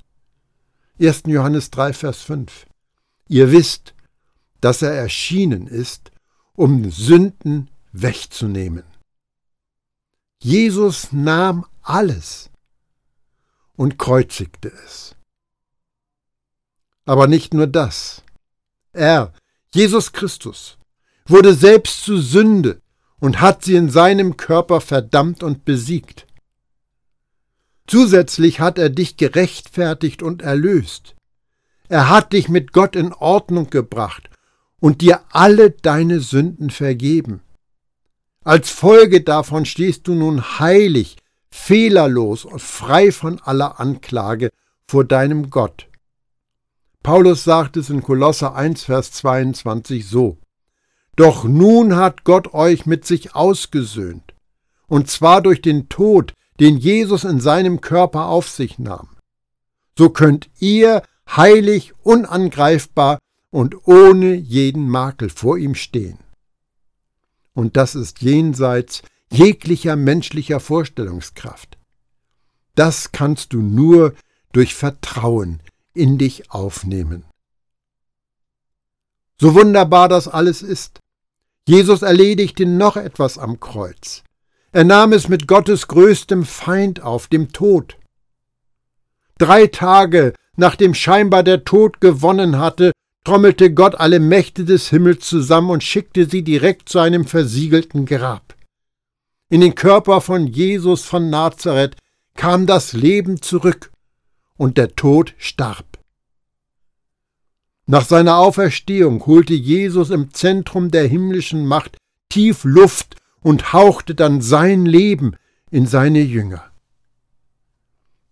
1. 0.99 1.23
Johannes 1.27 1.71
3, 1.71 1.93
Vers 1.93 2.21
5. 2.23 2.65
Ihr 3.30 3.54
wisst, 3.54 3.95
dass 4.60 4.82
er 4.82 4.91
erschienen 4.91 5.65
ist, 5.65 6.12
um 6.56 6.91
Sünden 6.91 7.69
wegzunehmen. 7.93 8.84
Jesus 10.43 11.13
nahm 11.13 11.65
alles 11.82 12.50
und 13.81 13.97
kreuzigte 13.97 14.71
es. 14.85 15.15
Aber 17.05 17.25
nicht 17.25 17.51
nur 17.55 17.65
das. 17.65 18.21
Er, 18.93 19.33
Jesus 19.73 20.13
Christus, 20.13 20.77
wurde 21.25 21.55
selbst 21.55 22.03
zu 22.03 22.19
Sünde 22.19 22.79
und 23.19 23.41
hat 23.41 23.63
sie 23.63 23.73
in 23.75 23.89
seinem 23.89 24.37
Körper 24.37 24.81
verdammt 24.81 25.41
und 25.41 25.65
besiegt. 25.65 26.27
Zusätzlich 27.87 28.59
hat 28.59 28.77
er 28.77 28.91
dich 28.91 29.17
gerechtfertigt 29.17 30.21
und 30.21 30.43
erlöst. 30.43 31.15
Er 31.89 32.07
hat 32.07 32.33
dich 32.33 32.49
mit 32.49 32.73
Gott 32.73 32.95
in 32.95 33.13
Ordnung 33.13 33.71
gebracht 33.71 34.29
und 34.79 35.01
dir 35.01 35.21
alle 35.31 35.71
deine 35.71 36.19
Sünden 36.19 36.69
vergeben. 36.69 37.41
Als 38.43 38.69
Folge 38.69 39.21
davon 39.21 39.65
stehst 39.65 40.07
du 40.07 40.13
nun 40.13 40.59
heilig, 40.59 41.17
fehlerlos 41.51 42.45
und 42.45 42.61
frei 42.61 43.11
von 43.11 43.39
aller 43.41 43.79
Anklage 43.79 44.51
vor 44.87 45.03
deinem 45.03 45.49
Gott. 45.49 45.87
Paulus 47.03 47.43
sagt 47.43 47.77
es 47.77 47.89
in 47.89 48.01
Kolosser 48.01 48.55
1, 48.55 48.83
Vers 48.85 49.11
22 49.11 50.07
so. 50.07 50.37
Doch 51.15 51.43
nun 51.43 51.95
hat 51.95 52.23
Gott 52.23 52.53
euch 52.53 52.85
mit 52.85 53.05
sich 53.05 53.35
ausgesöhnt, 53.35 54.33
und 54.87 55.09
zwar 55.09 55.41
durch 55.41 55.61
den 55.61 55.89
Tod, 55.89 56.33
den 56.59 56.77
Jesus 56.77 57.23
in 57.23 57.39
seinem 57.39 57.81
Körper 57.81 58.27
auf 58.27 58.47
sich 58.47 58.79
nahm. 58.79 59.09
So 59.97 60.09
könnt 60.09 60.49
ihr 60.59 61.03
heilig, 61.27 61.93
unangreifbar 62.03 63.19
und 63.49 63.87
ohne 63.87 64.33
jeden 64.33 64.87
Makel 64.87 65.29
vor 65.29 65.57
ihm 65.57 65.75
stehen. 65.75 66.19
Und 67.53 67.77
das 67.77 67.95
ist 67.95 68.21
jenseits 68.21 69.01
jeglicher 69.31 69.95
menschlicher 69.95 70.59
Vorstellungskraft. 70.59 71.77
Das 72.75 73.11
kannst 73.11 73.53
du 73.53 73.61
nur 73.61 74.13
durch 74.51 74.75
Vertrauen 74.75 75.61
in 75.93 76.17
dich 76.17 76.51
aufnehmen. 76.51 77.25
So 79.39 79.55
wunderbar 79.55 80.07
das 80.07 80.27
alles 80.27 80.61
ist. 80.61 80.99
Jesus 81.67 82.01
erledigte 82.01 82.65
noch 82.65 82.97
etwas 82.97 83.37
am 83.37 83.59
Kreuz. 83.59 84.23
Er 84.71 84.83
nahm 84.83 85.13
es 85.13 85.27
mit 85.27 85.47
Gottes 85.47 85.87
größtem 85.87 86.45
Feind 86.45 87.01
auf, 87.01 87.27
dem 87.27 87.51
Tod. 87.51 87.97
Drei 89.37 89.67
Tage 89.67 90.33
nachdem 90.55 90.93
scheinbar 90.93 91.43
der 91.43 91.63
Tod 91.63 92.01
gewonnen 92.01 92.57
hatte, 92.57 92.91
trommelte 93.23 93.73
Gott 93.73 93.95
alle 93.95 94.19
Mächte 94.19 94.65
des 94.65 94.89
Himmels 94.89 95.27
zusammen 95.27 95.69
und 95.69 95.83
schickte 95.83 96.29
sie 96.29 96.43
direkt 96.43 96.89
zu 96.89 96.99
einem 96.99 97.25
versiegelten 97.25 98.05
Grab. 98.05 98.55
In 99.51 99.59
den 99.59 99.75
Körper 99.75 100.21
von 100.21 100.47
Jesus 100.47 101.03
von 101.03 101.29
Nazareth 101.29 101.97
kam 102.35 102.67
das 102.67 102.93
Leben 102.93 103.41
zurück 103.41 103.91
und 104.55 104.77
der 104.77 104.95
Tod 104.95 105.33
starb. 105.37 105.99
Nach 107.85 108.05
seiner 108.05 108.37
Auferstehung 108.37 109.25
holte 109.25 109.53
Jesus 109.53 110.09
im 110.09 110.33
Zentrum 110.33 110.89
der 110.89 111.05
himmlischen 111.05 111.65
Macht 111.65 111.97
tief 112.29 112.63
Luft 112.63 113.17
und 113.41 113.73
hauchte 113.73 114.15
dann 114.15 114.39
sein 114.39 114.85
Leben 114.85 115.35
in 115.69 115.85
seine 115.85 116.21
Jünger. 116.21 116.71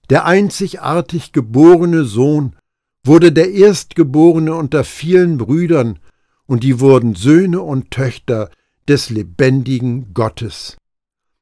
Der 0.09 0.23
einzigartig 0.23 1.33
geborene 1.33 2.05
Sohn 2.05 2.55
wurde 3.03 3.33
der 3.33 3.51
Erstgeborene 3.51 4.55
unter 4.55 4.85
vielen 4.85 5.37
Brüdern, 5.37 5.99
und 6.45 6.63
die 6.63 6.79
wurden 6.79 7.13
Söhne 7.13 7.61
und 7.61 7.91
Töchter 7.91 8.49
des 8.87 9.09
lebendigen 9.09 10.13
Gottes. 10.13 10.77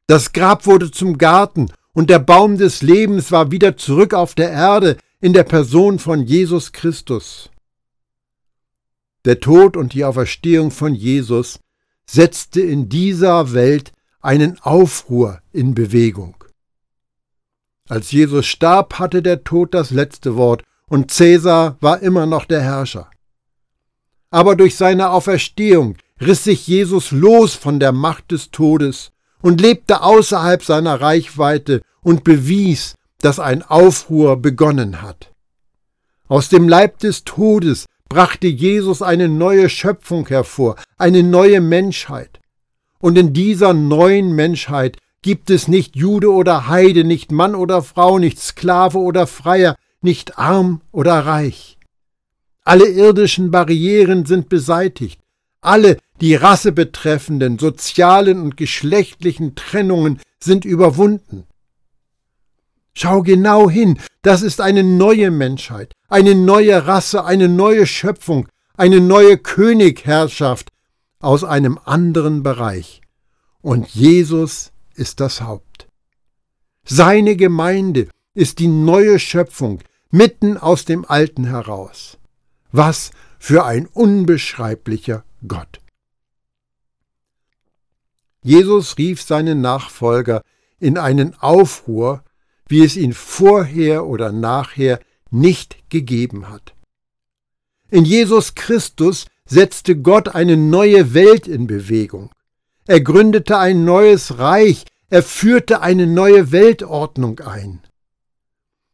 Das 0.08 0.32
Grab 0.32 0.66
wurde 0.66 0.90
zum 0.90 1.18
Garten 1.18 1.70
und 1.92 2.10
der 2.10 2.20
Baum 2.20 2.58
des 2.58 2.82
Lebens 2.82 3.30
war 3.34 3.52
wieder 3.52 3.76
zurück 3.76 4.14
auf 4.14 4.36
der 4.36 4.50
Erde 4.52 4.96
in 5.20 5.34
der 5.34 5.44
Person 5.44 6.00
von 6.00 6.24
Jesus 6.24 6.72
Christus. 6.72 7.50
Der 9.26 9.42
Tod 9.42 9.76
und 9.76 9.94
die 9.94 10.06
Auferstehung 10.06 10.72
von 10.72 10.96
Jesus 10.96 11.60
setzte 12.10 12.62
in 12.62 12.88
dieser 12.88 13.52
Welt 13.52 13.92
einen 14.22 14.58
Aufruhr 14.62 15.42
in 15.52 15.74
Bewegung. 15.74 16.42
Als 17.90 18.12
Jesus 18.12 18.46
starb, 18.46 19.00
hatte 19.00 19.22
der 19.22 19.44
Tod 19.44 19.74
das 19.74 19.92
letzte 19.92 20.38
Wort, 20.38 20.64
und 20.90 21.12
Cäsar 21.12 21.76
war 21.82 22.00
immer 22.02 22.26
noch 22.26 22.46
der 22.46 22.62
Herrscher. 22.62 23.12
Aber 24.30 24.56
durch 24.56 24.78
seine 24.78 25.10
Auferstehung 25.10 25.98
riss 26.22 26.46
sich 26.46 26.66
Jesus 26.66 27.12
los 27.12 27.56
von 27.56 27.82
der 27.82 27.92
Macht 27.92 28.32
des 28.32 28.52
Todes 28.52 29.12
und 29.42 29.62
lebte 29.62 30.02
außerhalb 30.02 30.64
seiner 30.64 31.02
Reichweite 31.02 31.82
und 32.02 32.24
bewies, 32.24 32.96
dass 33.20 33.40
ein 33.40 33.64
Aufruhr 33.64 34.38
begonnen 34.38 35.02
hat. 35.02 35.32
Aus 36.28 36.50
dem 36.50 36.68
Leib 36.68 37.00
des 37.00 37.24
Todes 37.24 37.86
brachte 38.10 38.48
Jesus 38.48 39.02
eine 39.02 39.28
neue 39.30 39.70
Schöpfung 39.70 40.28
hervor, 40.28 40.76
eine 40.98 41.24
neue 41.24 41.62
Menschheit. 41.62 42.40
Und 43.00 43.18
in 43.18 43.34
dieser 43.34 43.74
neuen 43.74 44.34
Menschheit 44.34 44.98
gibt 45.22 45.50
es 45.50 45.68
nicht 45.68 45.96
Jude 45.96 46.32
oder 46.32 46.68
Heide, 46.68 47.04
nicht 47.04 47.32
Mann 47.32 47.56
oder 47.56 47.82
Frau, 47.82 48.20
nicht 48.20 48.40
Sklave 48.40 48.98
oder 48.98 49.28
Freier, 49.28 49.76
nicht 50.02 50.38
arm 50.38 50.82
oder 50.92 51.26
reich. 51.26 51.78
Alle 52.64 52.88
irdischen 52.88 53.52
Barrieren 53.52 54.26
sind 54.26 54.50
beseitigt, 54.50 55.22
alle 55.68 55.98
die 56.22 56.34
Rasse 56.36 56.72
betreffenden 56.72 57.60
sozialen 57.60 58.42
und 58.42 58.58
geschlechtlichen 58.58 59.56
Trennungen 59.56 60.20
sind 60.40 60.66
überwunden. 60.66 61.46
Schau 62.94 63.22
genau 63.22 63.70
hin, 63.70 64.00
das 64.24 64.42
ist 64.42 64.60
eine 64.60 64.84
neue 64.84 65.30
Menschheit, 65.30 65.94
eine 66.10 66.34
neue 66.34 66.88
Rasse, 66.88 67.26
eine 67.26 67.48
neue 67.48 67.86
Schöpfung, 67.86 68.48
eine 68.76 69.02
neue 69.02 69.38
Königherrschaft 69.38 70.70
aus 71.20 71.44
einem 71.44 71.78
anderen 71.84 72.42
Bereich. 72.42 73.02
Und 73.62 73.88
Jesus 73.90 74.72
ist 74.96 75.20
das 75.20 75.42
Haupt. 75.42 75.88
Seine 76.86 77.36
Gemeinde 77.36 78.08
ist 78.34 78.60
die 78.60 78.68
neue 78.68 79.20
Schöpfung 79.20 79.82
mitten 80.10 80.58
aus 80.58 80.86
dem 80.86 81.06
Alten 81.06 81.46
heraus. 81.46 82.18
Was 82.72 83.12
für 83.38 83.66
ein 83.66 83.86
unbeschreiblicher 83.86 85.24
Gott. 85.46 85.80
Jesus 88.42 88.98
rief 88.98 89.22
seine 89.22 89.56
Nachfolger 89.56 90.42
in 90.80 90.98
einen 90.98 91.36
Aufruhr, 91.40 92.24
wie 92.68 92.84
es 92.84 92.96
ihn 92.96 93.14
vorher 93.14 94.06
oder 94.06 94.32
nachher 94.32 95.00
nicht 95.30 95.90
gegeben 95.90 96.50
hat. 96.50 96.74
In 97.90 98.06
Jesus 98.06 98.56
Christus 98.56 99.26
setzte 99.46 99.98
Gott 99.98 100.30
eine 100.30 100.58
neue 100.58 101.14
Welt 101.14 101.48
in 101.48 101.68
Bewegung. 101.68 102.32
Er 102.86 103.02
gründete 103.02 103.58
ein 103.58 103.86
neues 103.86 104.40
Reich, 104.40 104.86
er 105.10 105.24
führte 105.24 105.82
eine 105.82 106.06
neue 106.06 106.52
Weltordnung 106.52 107.40
ein. 107.40 107.82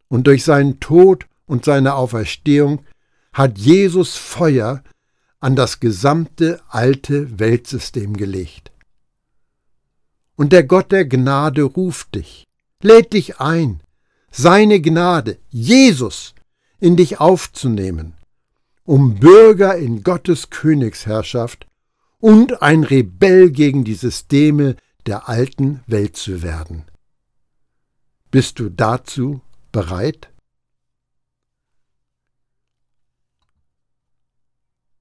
Und 0.09 0.27
durch 0.27 0.43
seinen 0.43 0.79
Tod 0.79 1.25
und 1.47 1.65
seine 1.65 1.95
Auferstehung 1.95 2.85
hat 3.33 3.57
Jesus 3.57 4.15
Feuer 4.15 4.83
an 5.43 5.57
das 5.57 5.81
gesamte 5.81 6.61
alte 6.69 7.37
Weltsystem 7.37 8.15
gelegt. 8.15 8.71
Und 10.37 10.53
der 10.53 10.63
Gott 10.63 10.93
der 10.93 11.03
Gnade 11.05 11.63
ruft 11.63 12.15
dich, 12.15 12.45
lädt 12.81 13.11
dich 13.11 13.41
ein, 13.41 13.81
seine 14.31 14.79
Gnade, 14.79 15.37
Jesus, 15.49 16.33
in 16.79 16.95
dich 16.95 17.19
aufzunehmen, 17.19 18.13
um 18.85 19.15
Bürger 19.19 19.75
in 19.75 20.01
Gottes 20.01 20.49
Königsherrschaft 20.49 21.67
und 22.19 22.61
ein 22.61 22.85
Rebell 22.85 23.51
gegen 23.51 23.83
die 23.83 23.95
Systeme 23.95 24.77
der 25.07 25.27
alten 25.27 25.81
Welt 25.87 26.15
zu 26.15 26.41
werden. 26.41 26.85
Bist 28.31 28.59
du 28.59 28.69
dazu 28.69 29.41
bereit? 29.73 30.29